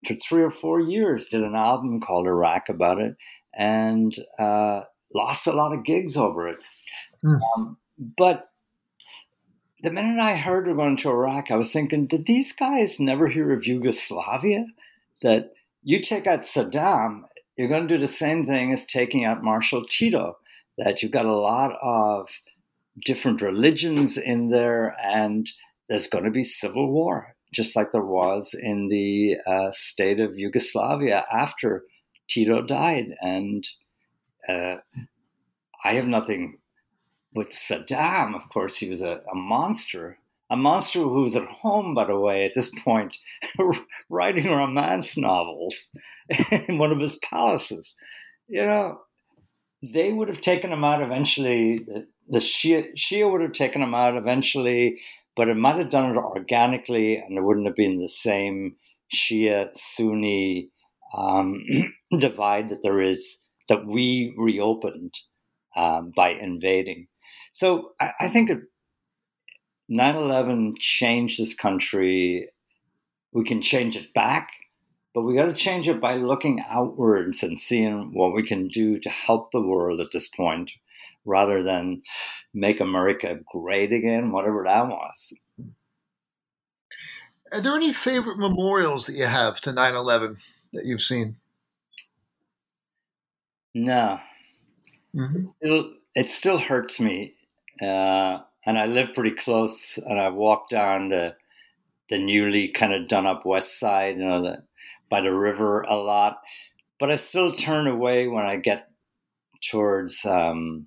for 0.07 0.15
three 0.15 0.43
or 0.43 0.51
four 0.51 0.81
years. 0.81 1.27
Did 1.27 1.43
an 1.43 1.57
album 1.57 2.01
called 2.01 2.27
Iraq 2.27 2.69
about 2.69 3.01
it, 3.01 3.17
and 3.55 4.15
uh, 4.39 4.83
lost 5.15 5.47
a 5.47 5.53
lot 5.53 5.73
of 5.73 5.85
gigs 5.85 6.17
over 6.17 6.49
it. 6.49 6.59
Mm. 7.25 7.39
Um, 7.57 7.77
but 8.17 8.49
the 9.83 9.91
minute 9.91 10.21
I 10.21 10.37
heard 10.37 10.67
we 10.67 10.73
are 10.73 10.77
going 10.77 10.97
to 10.99 11.11
Iraq, 11.11 11.51
I 11.51 11.57
was 11.57 11.73
thinking, 11.73 12.07
did 12.07 12.27
these 12.27 12.53
guys 12.53 13.01
never 13.01 13.29
hear 13.29 13.53
of 13.53 13.67
Yugoslavia? 13.67 14.67
That 15.23 15.53
you 15.83 16.01
take 16.01 16.27
out 16.27 16.41
Saddam, 16.41 17.23
you're 17.57 17.69
going 17.69 17.89
to 17.89 17.95
do 17.95 18.01
the 18.01 18.09
same 18.09 18.45
thing 18.45 18.73
as 18.73 18.87
taking 18.87 19.25
out 19.25 19.43
Marshal 19.43 19.85
Tito, 19.85 20.39
that 20.79 21.03
you've 21.03 21.13
got 21.13 21.27
a 21.27 21.37
lot 21.37 21.77
of 21.83 22.41
different 23.05 23.43
religions 23.43 24.17
in 24.19 24.49
there, 24.49 24.97
and 25.03 25.51
there's 25.89 26.07
going 26.07 26.25
to 26.25 26.31
be 26.31 26.43
civil 26.43 26.91
war, 26.91 27.35
just 27.53 27.77
like 27.77 27.93
there 27.93 28.05
was 28.05 28.55
in 28.55 28.89
the 28.89 29.37
uh, 29.47 29.71
state 29.71 30.21
of 30.21 30.39
Yugoslavia 30.39 31.25
after 31.33 31.85
Tito 32.29 32.63
died. 32.63 33.15
And 33.21 33.67
uh, 34.49 34.77
I 35.85 35.95
have 35.95 36.07
nothing 36.07 36.59
with 37.35 37.51
Saddam. 37.51 38.35
Of 38.35 38.49
course, 38.49 38.77
he 38.77 38.89
was 38.89 39.03
a, 39.03 39.21
a 39.31 39.35
monster, 39.35 40.19
a 40.51 40.57
monster 40.57 41.01
who 41.01 41.23
was 41.23 41.37
at 41.37 41.49
home, 41.49 41.95
by 41.95 42.07
the 42.07 42.19
way, 42.19 42.45
at 42.45 42.55
this 42.55 42.71
point, 42.83 43.17
writing 44.09 44.51
romance 44.51 45.17
novels 45.17 45.93
in 46.51 46.79
one 46.79 46.93
of 46.93 47.01
his 47.01 47.17
palaces. 47.19 47.97
You 48.49 48.67
know, 48.67 49.01
they 49.83 50.13
would 50.13 50.29
have 50.29 50.41
taken 50.41 50.73
him 50.73 50.85
out 50.85 51.03
eventually. 51.03 51.79
The, 51.79 52.07
the 52.29 52.39
Shia, 52.39 52.95
Shia 52.97 53.31
would 53.31 53.41
have 53.41 53.53
taken 53.53 53.83
him 53.83 53.95
out 53.95 54.17
eventually, 54.17 55.01
but 55.37 55.49
it 55.49 55.57
might 55.57 55.77
have 55.77 55.91
done 55.91 56.11
it 56.11 56.17
organically, 56.17 57.17
and 57.17 57.39
it 57.39 57.43
wouldn't 57.43 57.67
have 57.67 57.77
been 57.77 57.99
the 57.99 58.09
same 58.09 58.77
Shia 59.15 59.75
Sunni 59.75 60.71
um, 61.17 61.65
divide 62.19 62.69
that 62.69 62.83
there 62.83 63.01
is 63.01 63.39
that 63.71 63.87
we 63.87 64.35
reopened 64.37 65.15
um, 65.77 66.13
by 66.15 66.31
invading. 66.31 67.07
So 67.53 67.93
I, 68.01 68.11
I 68.23 68.29
think 68.29 68.51
9 69.89 70.17
11 70.17 70.75
changed 70.79 71.41
this 71.41 71.55
country. 71.55 72.51
We 73.33 73.45
can 73.45 73.63
change 73.63 73.97
it 73.97 74.13
back, 74.13 74.51
but 75.15 75.23
we 75.23 75.37
got 75.37 75.47
to 75.47 75.55
change 75.55 75.89
it 75.89 76.01
by 76.01 76.17
looking 76.17 76.63
outwards 76.69 77.45
and 77.45 77.59
seeing 77.61 78.13
what 78.13 78.35
we 78.35 78.43
can 78.43 78.67
do 78.67 78.99
to 78.99 79.09
help 79.09 79.53
the 79.53 79.63
world 79.63 80.01
at 80.01 80.09
this 80.13 80.27
point 80.27 80.73
rather 81.25 81.63
than 81.63 82.03
make 82.53 82.81
America 82.81 83.39
great 83.53 83.93
again, 83.93 84.33
whatever 84.33 84.65
that 84.67 84.89
was. 84.89 85.33
Are 87.53 87.61
there 87.61 87.77
any 87.77 87.93
favorite 87.93 88.39
memorials 88.39 89.07
that 89.07 89.15
you 89.15 89.27
have 89.27 89.61
to 89.61 89.73
9 89.73 89.95
11 89.95 90.37
that 90.73 90.83
you've 90.87 91.03
seen? 91.03 91.37
No. 93.75 94.21
Mm-hmm. 95.15 95.45
It, 95.45 95.49
still, 95.57 95.93
it 96.15 96.29
still 96.29 96.59
hurts 96.59 97.01
me. 97.01 97.35
Uh, 97.83 98.41
and 98.67 98.79
I 98.79 98.87
live 98.87 99.15
pretty 99.15 99.31
close, 99.31 99.99
and 99.99 100.21
I 100.21 100.29
walk 100.29 100.69
down 100.69 101.09
the 101.09 101.35
the 102.11 102.19
newly 102.19 102.69
kind 102.69 102.93
of 102.93 103.09
done 103.09 103.25
up 103.25 103.47
west 103.47 103.79
side, 103.79 104.19
you 104.19 104.27
know, 104.27 104.43
the, 104.43 104.63
by 105.09 105.21
the 105.21 105.33
river 105.33 105.83
a 105.83 105.95
lot. 105.95 106.41
But 106.99 107.11
I 107.11 107.17
still 107.17 107.53
turn 107.53 107.87
away 107.87 108.27
when 108.27 108.45
I 108.45 108.57
get 108.57 108.91
towards 109.63 110.27
um, 110.27 110.87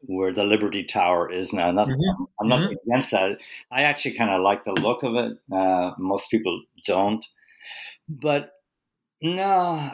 where 0.00 0.32
the 0.32 0.44
Liberty 0.44 0.84
Tower 0.84 1.32
is 1.32 1.52
now. 1.52 1.70
Not, 1.70 1.88
mm-hmm. 1.88 2.24
I'm 2.38 2.48
not 2.48 2.60
mm-hmm. 2.60 2.74
against 2.86 3.10
that. 3.12 3.38
I 3.70 3.82
actually 3.82 4.16
kind 4.16 4.30
of 4.30 4.42
like 4.42 4.64
the 4.64 4.72
look 4.72 5.02
of 5.02 5.14
it. 5.14 5.38
Uh, 5.50 5.92
most 5.98 6.30
people 6.30 6.62
don't. 6.84 7.24
But 8.06 8.52
no, 9.22 9.90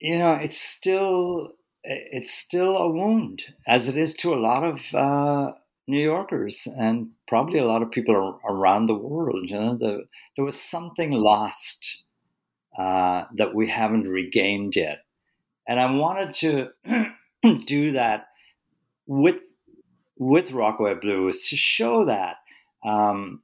you 0.00 0.18
know, 0.18 0.32
it's 0.32 0.60
still 0.60 1.52
it's 1.84 2.32
still 2.32 2.76
a 2.76 2.90
wound, 2.90 3.42
as 3.66 3.88
it 3.88 3.96
is 3.96 4.14
to 4.14 4.34
a 4.34 4.40
lot 4.40 4.64
of 4.64 4.94
uh, 4.94 5.52
New 5.86 6.00
Yorkers 6.00 6.66
and 6.78 7.10
probably 7.26 7.58
a 7.58 7.66
lot 7.66 7.82
of 7.82 7.90
people 7.90 8.40
around 8.44 8.86
the 8.86 8.94
world. 8.94 9.48
You 9.48 9.58
know, 9.58 9.76
the, 9.76 10.04
there 10.36 10.44
was 10.44 10.60
something 10.60 11.12
lost 11.12 12.02
uh, 12.78 13.24
that 13.36 13.54
we 13.54 13.68
haven't 13.68 14.08
regained 14.08 14.76
yet, 14.76 15.04
and 15.68 15.78
I 15.78 15.90
wanted 15.90 16.34
to 16.34 17.60
do 17.66 17.92
that 17.92 18.28
with 19.06 19.40
with 20.16 20.52
Rockaway 20.52 20.94
Blues 20.94 21.48
to 21.48 21.56
show 21.56 22.04
that 22.06 22.36
um, 22.84 23.42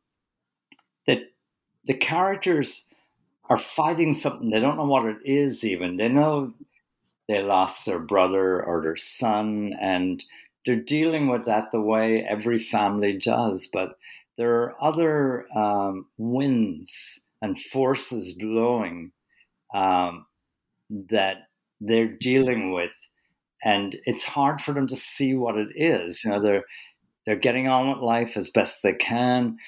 that 1.07 1.21
the 1.85 1.95
characters 1.95 2.86
are 3.49 3.59
fighting 3.59 4.13
something. 4.13 4.51
They 4.51 4.61
don't 4.61 4.77
know 4.77 4.87
what 4.87 5.07
it 5.07 5.19
is, 5.25 5.65
even. 5.65 5.97
They 5.97 6.09
know 6.09 6.55
they 7.29 7.43
lost 7.43 7.87
their 7.87 7.99
brother 7.99 8.63
or 8.63 8.83
their 8.83 8.97
son, 8.97 9.75
and 9.81 10.25
they're 10.65 10.77
dealing 10.77 11.29
with 11.29 11.45
that 11.45 11.71
the 11.73 11.81
way 11.81 12.25
every 12.25 12.59
family 12.59 13.19
does. 13.19 13.69
But 13.73 13.99
there 14.39 14.55
are 14.63 14.75
other 14.81 15.47
um, 15.57 16.07
winds 16.19 17.21
and 17.43 17.59
forces 17.59 18.35
blowing 18.35 19.13
um, 19.75 20.27
that 20.91 21.49
they're 21.81 22.09
dealing 22.09 22.73
with, 22.73 22.93
and 23.65 23.97
it's 24.05 24.25
hard 24.25 24.61
for 24.61 24.73
them 24.73 24.87
to 24.89 24.97
see 24.97 25.35
what 25.35 25.57
it 25.57 25.69
is. 25.75 26.25
You 26.25 26.33
know, 26.33 26.41
they're 26.41 26.65
they're 27.27 27.37
getting 27.37 27.69
on 27.69 27.91
with 27.91 27.99
life 27.99 28.37
as 28.37 28.51
best 28.51 28.83
they 28.83 28.95
can, 28.95 29.59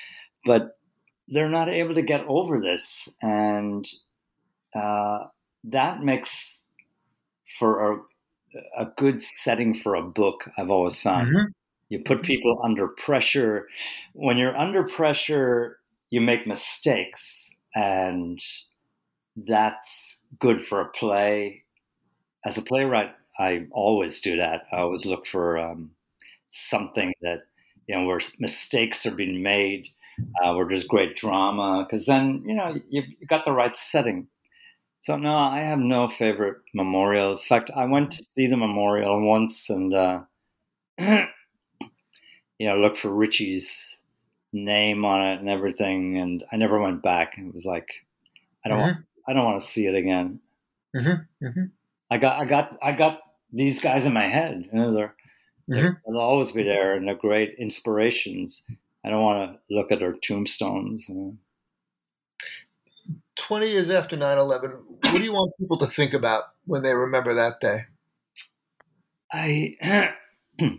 but 0.45 0.78
they're 1.29 1.49
not 1.49 1.69
able 1.69 1.95
to 1.95 2.03
get 2.03 2.25
over 2.27 2.61
this, 2.61 3.09
and 3.21 3.89
uh, 4.75 5.27
that 5.65 6.03
makes 6.03 6.67
for 7.59 7.93
a, 7.93 7.99
a 8.79 8.87
good 8.97 9.23
setting 9.23 9.75
for 9.75 9.95
a 9.95 10.03
book. 10.03 10.49
I've 10.57 10.71
always 10.71 11.01
found 11.01 11.29
mm-hmm. 11.29 11.47
you 11.89 12.01
put 12.01 12.23
people 12.23 12.61
under 12.63 12.89
pressure. 12.89 13.69
When 14.15 14.39
you're 14.39 14.57
under 14.57 14.85
pressure, 14.85 15.79
you 16.11 16.21
make 16.21 16.47
mistakes, 16.47 17.55
and 17.75 18.41
that's 19.37 20.23
good 20.39 20.63
for 20.63 20.81
a 20.81 20.89
play. 20.89 21.65
As 22.45 22.57
a 22.57 22.63
playwright, 22.63 23.11
I 23.39 23.67
always 23.71 24.21
do 24.21 24.37
that. 24.37 24.63
I 24.73 24.79
always 24.79 25.05
look 25.05 25.27
for 25.27 25.59
um, 25.59 25.91
something 26.47 27.13
that 27.21 27.43
you 27.87 27.97
know 27.97 28.07
where 28.07 28.21
mistakes 28.39 29.05
are 29.05 29.15
being 29.15 29.43
made 29.43 29.89
uh, 30.43 30.55
where 30.55 30.67
there's 30.67 30.85
great 30.85 31.17
drama, 31.17 31.85
because 31.85 32.07
then 32.07 32.43
you 32.47 32.55
know 32.55 32.75
you've, 32.89 33.07
got 33.27 33.45
the 33.45 33.53
right 33.53 33.77
setting. 33.77 34.29
So 35.01 35.17
no, 35.17 35.37
I 35.37 35.61
have 35.61 35.79
no 35.79 36.09
favorite 36.09 36.57
memorials. 36.75 37.45
In 37.45 37.49
fact, 37.49 37.71
I 37.75 37.85
went 37.85 38.11
to 38.13 38.25
see 38.25 38.47
the 38.47 38.57
memorial 38.57 39.25
once 39.25 39.71
and 39.71 39.95
uh, 39.95 40.21
you 40.99 41.27
know 42.61 42.77
looked 42.77 42.99
for 42.99 43.11
Richie's 43.11 44.01
name 44.53 45.05
on 45.05 45.27
it 45.27 45.41
and 45.41 45.49
everything, 45.49 46.19
and 46.19 46.45
I 46.53 46.57
never 46.57 46.81
went 46.81 47.03
back. 47.03 47.39
It 47.39 47.53
was 47.55 47.67
like 47.67 47.89
I 48.65 48.69
don't 48.69 48.79
mm-hmm. 48.79 48.89
want, 48.89 49.05
I 49.29 49.33
don't 49.33 49.45
want 49.45 49.61
to 49.61 49.67
see 49.67 49.87
it 49.87 49.95
again. 49.95 50.41
Mm-hmm. 50.97 51.47
Mm-hmm. 51.47 51.65
I 52.11 52.19
got 52.19 52.41
I 52.41 52.45
got 52.45 52.79
I 52.83 52.93
got 52.93 53.21
these 53.53 53.81
guys 53.81 54.07
in 54.07 54.13
my 54.13 54.27
head. 54.27 54.69
You 54.73 54.79
know, 54.79 54.95
they're, 54.95 55.15
mm-hmm. 55.71 55.93
they'll 56.07 56.21
always 56.21 56.53
be 56.53 56.63
there 56.63 56.95
and 56.95 57.07
they're 57.07 57.15
great 57.15 57.55
inspirations. 57.59 58.65
I 59.05 59.11
don't 59.11 59.23
want 59.23 59.53
to 59.53 59.75
look 59.75 59.93
at 59.93 60.01
their 60.01 60.13
tombstones. 60.13 61.09
You 61.09 61.15
know. 61.15 61.37
20 63.37 63.71
years 63.71 63.91
after 63.91 64.17
9 64.17 64.39
11, 64.39 64.71
what 65.03 65.19
do 65.19 65.25
you 65.25 65.33
want 65.33 65.53
people 65.59 65.77
to 65.79 65.87
think 65.87 66.13
about 66.13 66.45
when 66.67 66.83
they 66.83 66.95
remember 66.95 67.35
that 67.35 67.61
day? 67.61 67.79
I, 69.33 70.15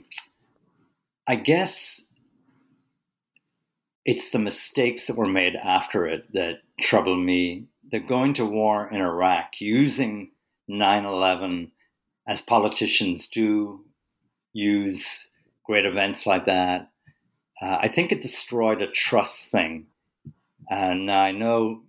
I 1.28 1.36
guess 1.36 2.06
it's 4.06 4.32
the 4.32 4.40
mistakes 4.40 5.08
that 5.08 5.18
were 5.18 5.26
made 5.26 5.56
after 5.56 6.08
it 6.08 6.32
that 6.34 6.62
trouble 6.80 7.16
me. 7.16 7.68
They're 7.92 8.00
going 8.00 8.34
to 8.36 8.46
war 8.46 8.90
in 8.90 9.02
Iraq 9.02 9.62
using 9.62 10.32
9 10.68 11.06
11 11.06 11.72
as 12.28 12.42
politicians 12.42 13.28
do 13.28 13.86
use 14.54 15.32
great 15.64 15.86
events 15.86 16.26
like 16.26 16.46
that. 16.46 16.92
Uh, 17.62 17.78
I 17.82 17.88
think 17.88 18.12
it 18.12 18.22
destroyed 18.22 18.82
a 18.82 18.88
trust 18.88 19.52
thing. 19.52 19.88
And 20.70 21.10
I 21.12 21.32
know 21.32 21.82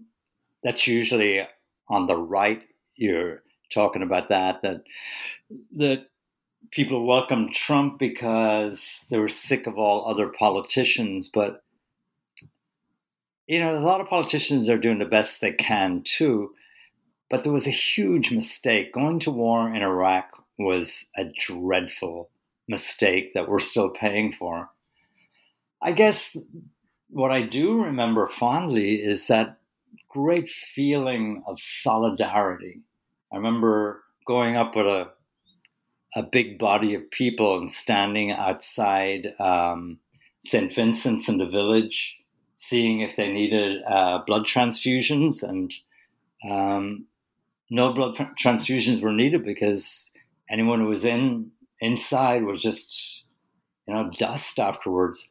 that's 0.63 0.87
usually 0.87 1.47
on 1.89 2.07
the 2.07 2.17
right. 2.17 2.63
You're 2.97 3.43
talking 3.73 4.03
about 4.03 4.29
that 4.29 4.63
that 4.63 4.83
that 5.77 6.07
people 6.71 7.07
welcomed 7.07 7.55
Trump 7.55 7.99
because 7.99 9.07
they 9.11 9.19
were 9.19 9.29
sick 9.29 9.67
of 9.67 9.79
all 9.79 10.09
other 10.09 10.29
politicians, 10.29 11.29
but 11.29 11.63
you 13.47 13.59
know, 13.59 13.77
a 13.77 13.81
lot 13.81 14.01
of 14.01 14.09
politicians 14.09 14.69
are 14.69 14.79
doing 14.79 15.01
the 15.01 15.05
best 15.05 15.41
they 15.41 15.53
can 15.53 16.03
too. 16.05 16.55
But 17.29 17.43
there 17.43 17.53
was 17.53 17.67
a 17.67 17.73
huge 17.73 18.33
mistake. 18.33 18.93
Going 18.93 19.19
to 19.21 19.31
war 19.31 19.69
in 19.69 19.83
Iraq 19.83 20.31
was 20.59 21.11
a 21.17 21.25
dreadful 21.25 22.31
mistake 22.69 23.33
that 23.35 23.49
we're 23.49 23.59
still 23.59 23.91
paying 23.91 24.31
for. 24.33 24.71
I 25.83 25.93
guess 25.93 26.37
what 27.09 27.33
I 27.33 27.43
do 27.43 27.83
remember 27.83 28.27
fondly 28.27 29.03
is 29.03 29.27
that 29.29 29.59
great 30.09 30.49
feeling 30.49 31.43
of 31.47 31.59
solidarity. 31.59 32.81
I 33.33 33.37
remember 33.37 34.03
going 34.27 34.57
up 34.57 34.77
with 34.77 34.87
a 34.87 35.11
a 36.17 36.23
big 36.25 36.59
body 36.59 36.95
of 36.95 37.09
people 37.13 37.57
and 37.57 37.71
standing 37.71 38.33
outside 38.33 39.33
um, 39.39 39.97
St. 40.41 40.75
Vincent's 40.75 41.29
in 41.29 41.39
the 41.39 41.47
village, 41.47 42.19
seeing 42.57 43.01
if 43.01 43.15
they 43.15 43.33
needed 43.33 43.81
uh, 43.89 44.19
blood 44.27 44.43
transfusions, 44.43 45.49
and 45.49 45.73
um, 46.51 47.07
no 47.71 47.93
blood 47.93 48.17
transfusions 48.17 49.01
were 49.01 49.13
needed 49.13 49.45
because 49.45 50.13
anyone 50.49 50.81
who 50.81 50.87
was 50.87 51.05
in 51.05 51.53
inside 51.81 52.43
was 52.43 52.61
just 52.61 53.23
you 53.87 53.95
know 53.95 54.11
dust 54.19 54.59
afterwards 54.59 55.31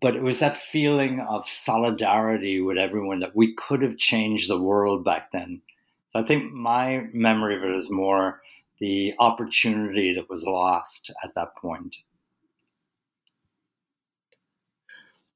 but 0.00 0.14
it 0.14 0.22
was 0.22 0.40
that 0.40 0.56
feeling 0.56 1.20
of 1.20 1.48
solidarity 1.48 2.60
with 2.60 2.78
everyone 2.78 3.20
that 3.20 3.34
we 3.34 3.54
could 3.54 3.82
have 3.82 3.96
changed 3.96 4.50
the 4.50 4.60
world 4.60 5.04
back 5.04 5.32
then. 5.32 5.62
So 6.10 6.20
I 6.20 6.22
think 6.22 6.52
my 6.52 7.08
memory 7.12 7.56
of 7.56 7.64
it 7.64 7.74
is 7.74 7.90
more 7.90 8.42
the 8.78 9.14
opportunity 9.18 10.14
that 10.14 10.28
was 10.28 10.44
lost 10.44 11.10
at 11.24 11.34
that 11.34 11.56
point. 11.56 11.96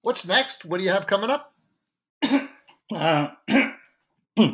What's 0.02 0.26
next? 0.26 0.64
What 0.64 0.78
do 0.78 0.84
you 0.84 0.92
have 0.92 1.06
coming 1.06 1.30
up? 1.30 1.54
uh, 2.94 3.28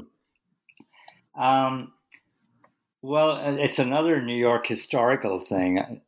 um, 1.37 1.93
well, 3.03 3.57
it's 3.59 3.79
another 3.79 4.21
New 4.21 4.37
York 4.37 4.67
historical 4.67 5.39
thing. 5.39 6.01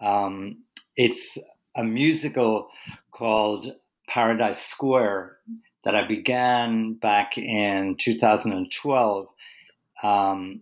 Um, 0.00 0.58
it's 0.96 1.38
a 1.76 1.84
musical 1.84 2.68
called 3.10 3.74
Paradise 4.08 4.60
Square 4.60 5.38
that 5.84 5.94
I 5.94 6.06
began 6.06 6.94
back 6.94 7.36
in 7.36 7.96
2012 7.98 9.26
um, 10.02 10.60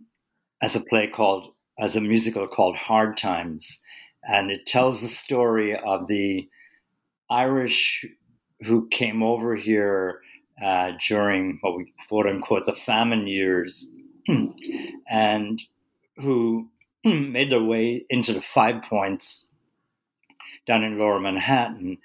as 0.61 0.77
a 0.77 0.81
play 0.81 1.07
called, 1.07 1.53
as 1.79 1.97
a 1.97 2.01
musical 2.01 2.47
called 2.47 2.77
Hard 2.77 3.17
Times. 3.17 3.81
And 4.25 4.51
it 4.51 4.67
tells 4.67 5.01
the 5.01 5.09
story 5.09 5.77
of 5.77 6.07
the 6.07 6.49
Irish 7.31 8.05
who 8.61 8.89
came 8.89 9.23
over 9.23 9.57
here 9.57 10.21
uh, 10.63 10.93
during 11.09 11.59
what 11.61 11.77
we 11.77 11.93
quote 12.09 12.27
unquote 12.27 12.67
the 12.67 12.73
famine 12.73 13.27
years 13.27 13.91
and 15.11 15.63
who 16.17 16.69
made 17.05 17.51
their 17.51 17.63
way 17.63 18.05
into 18.11 18.33
the 18.33 18.43
Five 18.43 18.83
Points 18.83 19.49
down 20.67 20.85
in 20.85 20.99
lower 20.99 21.21
Manhattan, 21.21 21.99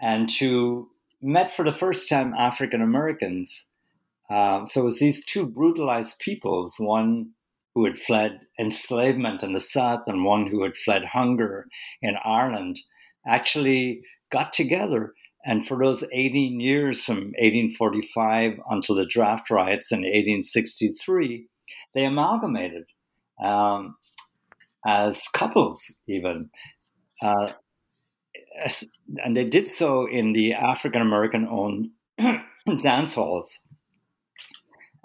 and 0.00 0.28
to 0.28 0.88
met 1.22 1.50
for 1.50 1.64
the 1.64 1.72
first 1.72 2.08
time 2.08 2.34
African 2.34 2.82
Americans. 2.82 3.66
Um, 4.30 4.66
so 4.66 4.82
it 4.82 4.84
was 4.84 4.98
these 4.98 5.24
two 5.24 5.46
brutalized 5.46 6.18
peoples, 6.18 6.76
one 6.78 7.30
who 7.74 7.84
had 7.84 7.98
fled 7.98 8.40
enslavement 8.58 9.42
in 9.42 9.52
the 9.52 9.60
South 9.60 10.02
and 10.06 10.24
one 10.24 10.46
who 10.46 10.62
had 10.62 10.76
fled 10.76 11.04
hunger 11.04 11.66
in 12.00 12.16
Ireland, 12.24 12.80
actually 13.26 14.02
got 14.30 14.52
together. 14.52 15.12
And 15.44 15.66
for 15.66 15.78
those 15.78 16.04
18 16.12 16.60
years, 16.60 17.04
from 17.04 17.32
1845 17.38 18.60
until 18.70 18.94
the 18.94 19.06
draft 19.06 19.50
riots 19.50 19.92
in 19.92 20.00
1863, 20.00 21.46
they 21.94 22.04
amalgamated 22.04 22.84
um, 23.42 23.96
as 24.86 25.26
couples, 25.34 25.96
even. 26.06 26.50
Uh, 27.22 27.52
and 29.24 29.36
they 29.36 29.44
did 29.44 29.68
so 29.68 30.06
in 30.06 30.32
the 30.32 30.54
African 30.54 31.02
American 31.02 31.46
owned 31.48 31.90
dance 32.82 33.14
halls. 33.14 33.60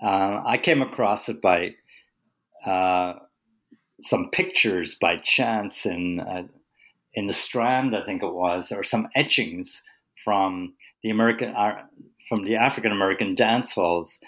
Uh, 0.02 0.41
I 0.45 0.58
came 0.58 0.82
across 0.82 1.28
it 1.30 1.41
by 1.41 1.76
uh, 2.66 3.14
some 4.02 4.30
pictures 4.30 4.95
by 4.95 5.18
chance 5.18 5.86
in 5.86 6.20
uh, 6.20 6.43
in 7.14 7.28
the 7.28 7.34
Strand, 7.34 7.95
I 7.95 8.04
think 8.04 8.24
it 8.24 8.34
was, 8.34 8.72
or 8.72 8.84
some 8.84 9.10
etchings 9.16 9.84
from 10.24 10.74
the 11.04 11.10
American 11.10 11.50
uh, 11.56 11.84
from 12.28 12.43
the 12.43 12.56
African 12.56 12.91
American 12.91 13.36
dance 13.36 13.74
halls, 13.74 14.20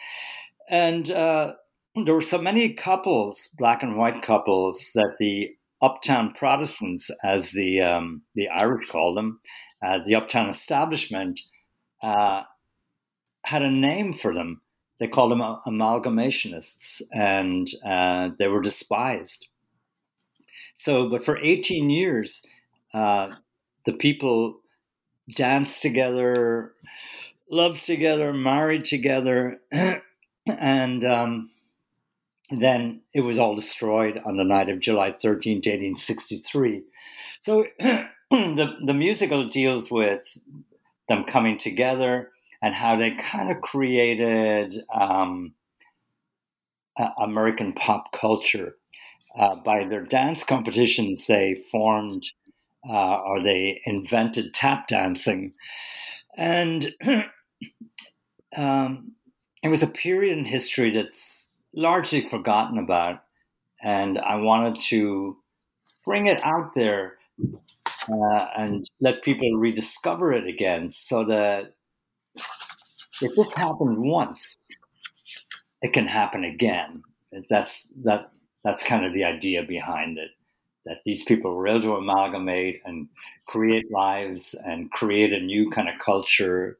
and 0.69 1.09
uh, 1.11 1.53
there 1.95 2.15
were 2.15 2.21
so 2.21 2.41
many 2.41 2.73
couples, 2.73 3.49
black 3.57 3.83
and 3.83 3.97
white 3.97 4.21
couples, 4.21 4.91
that 4.95 5.15
the 5.19 5.51
uptown 5.81 6.33
Protestants, 6.33 7.09
as 7.23 7.51
the 7.51 7.81
um, 7.81 8.21
the 8.35 8.49
Irish 8.49 8.87
called 8.89 9.17
them, 9.17 9.39
uh, 9.85 9.99
the 10.05 10.15
uptown 10.15 10.49
establishment, 10.49 11.41
uh, 12.03 12.43
had 13.43 13.61
a 13.61 13.71
name 13.71 14.13
for 14.13 14.33
them. 14.33 14.61
They 14.99 15.07
called 15.07 15.31
them 15.31 15.41
amalgamationists, 15.41 17.01
and 17.11 17.67
uh, 17.85 18.29
they 18.37 18.47
were 18.47 18.61
despised. 18.61 19.47
So, 20.73 21.09
but 21.09 21.25
for 21.25 21.37
18 21.37 21.89
years, 21.89 22.45
uh, 22.93 23.31
the 23.85 23.93
people 23.93 24.59
danced 25.35 25.81
together, 25.81 26.73
loved 27.49 27.83
together, 27.83 28.31
married 28.31 28.85
together, 28.85 29.59
and 30.45 31.05
um, 31.05 31.49
then 32.51 33.01
it 33.13 33.21
was 33.21 33.39
all 33.39 33.55
destroyed 33.55 34.21
on 34.25 34.37
the 34.37 34.43
night 34.43 34.69
of 34.69 34.79
July 34.79 35.11
13th, 35.11 35.65
1863. 35.65 36.83
So 37.39 37.65
the, 37.79 38.75
the 38.85 38.93
musical 38.93 39.47
deals 39.47 39.89
with 39.89 40.37
them 41.07 41.23
coming 41.23 41.57
together 41.57 42.29
and 42.61 42.75
how 42.75 42.95
they 42.95 43.11
kind 43.11 43.51
of 43.51 43.61
created 43.61 44.75
um, 44.93 45.53
American 47.17 47.73
pop 47.73 48.11
culture. 48.11 48.75
Uh, 49.33 49.55
by 49.55 49.85
their 49.85 50.03
dance 50.03 50.43
competitions, 50.43 51.25
they 51.27 51.55
formed 51.71 52.25
uh, 52.87 53.21
or 53.21 53.41
they 53.41 53.81
invented 53.85 54.53
tap 54.53 54.87
dancing. 54.87 55.53
And 56.37 56.93
um, 58.57 59.13
it 59.63 59.69
was 59.69 59.83
a 59.83 59.87
period 59.87 60.37
in 60.37 60.45
history 60.45 60.91
that's 60.91 61.50
largely 61.73 62.21
forgotten 62.21 62.77
about. 62.77 63.23
And 63.83 64.19
I 64.19 64.35
wanted 64.37 64.79
to 64.81 65.37
bring 66.05 66.27
it 66.27 66.43
out 66.43 66.73
there 66.75 67.17
uh, 68.09 68.47
and 68.55 68.85
let 68.99 69.23
people 69.23 69.51
rediscover 69.53 70.33
it 70.33 70.47
again 70.47 70.89
so 70.89 71.23
that 71.25 71.73
if 73.21 73.35
this 73.35 73.53
happened 73.53 73.97
once, 73.97 74.57
it 75.81 75.93
can 75.93 76.07
happen 76.07 76.43
again. 76.43 77.03
that's 77.49 77.87
that 78.03 78.31
that's 78.63 78.83
kind 78.83 79.05
of 79.05 79.13
the 79.13 79.23
idea 79.23 79.63
behind 79.63 80.17
it. 80.17 80.31
That 80.85 81.01
these 81.05 81.23
people 81.23 81.53
were 81.53 81.67
able 81.67 81.81
to 81.81 81.95
amalgamate 81.95 82.81
and 82.85 83.07
create 83.47 83.91
lives 83.91 84.55
and 84.65 84.91
create 84.91 85.31
a 85.31 85.39
new 85.39 85.69
kind 85.69 85.87
of 85.87 85.95
culture. 86.03 86.79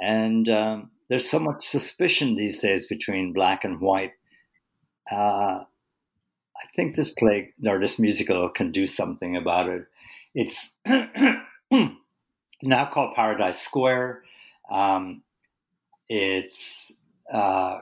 And 0.00 0.48
um, 0.48 0.90
there's 1.08 1.28
so 1.28 1.38
much 1.38 1.62
suspicion 1.62 2.34
these 2.34 2.60
days 2.60 2.86
between 2.86 3.32
black 3.32 3.64
and 3.64 3.80
white. 3.80 4.12
Uh, 5.10 5.64
I 6.56 6.66
think 6.74 6.94
this 6.94 7.10
play 7.10 7.52
or 7.66 7.78
this 7.78 7.98
musical 7.98 8.48
can 8.48 8.72
do 8.72 8.86
something 8.86 9.36
about 9.36 9.68
it. 9.68 9.86
It's 10.34 10.78
now 12.62 12.86
called 12.86 13.14
Paradise 13.14 13.60
Square. 13.60 14.22
Um, 14.70 15.22
it's 16.08 16.92
uh, 17.32 17.80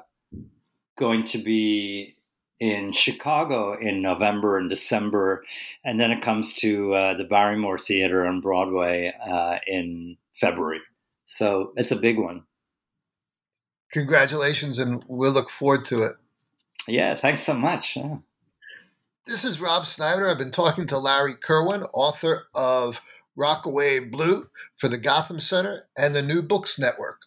going 0.97 1.25
to 1.25 1.39
be 1.39 2.17
in 2.61 2.93
Chicago 2.93 3.79
in 3.79 4.01
November 4.01 4.57
and 4.57 4.71
December, 4.71 5.45
and 5.85 6.01
then 6.01 6.11
it 6.11 6.23
comes 6.23 6.55
to 6.55 6.95
uh, 6.95 7.15
the 7.15 7.25
Barrymore 7.25 7.79
Theater 7.79 8.27
on 8.27 8.41
Broadway 8.41 9.13
uh, 9.25 9.59
in 9.67 10.17
February. 10.41 10.81
So 11.25 11.73
it's 11.77 11.91
a 11.91 11.97
big 11.97 12.19
one. 12.19 12.45
Congratulations, 13.93 14.79
and 14.79 15.05
we'll 15.09 15.33
look 15.33 15.51
forward 15.51 15.85
to 15.87 16.05
it. 16.05 16.13
Yeah, 16.87 17.15
thanks 17.15 17.43
so 17.43 17.55
much. 17.55 17.97
Yeah. 17.97 18.17
This 19.27 19.45
is 19.45 19.61
Rob 19.61 19.87
Snyder. 19.87 20.29
I've 20.29 20.39
been 20.39 20.51
talking 20.51 20.87
to 20.89 20.99
Larry 20.99 21.35
Kirwan, 21.35 21.85
author 21.95 22.47
of 22.55 23.01
Rockaway 23.37 24.01
Blue 24.01 24.47
for 24.77 24.89
the 24.89 24.99
Gotham 24.99 25.41
Center 25.41 25.85
and 25.97 26.15
the 26.15 26.23
New 26.23 26.43
Books 26.43 26.79
Network. 26.79 27.23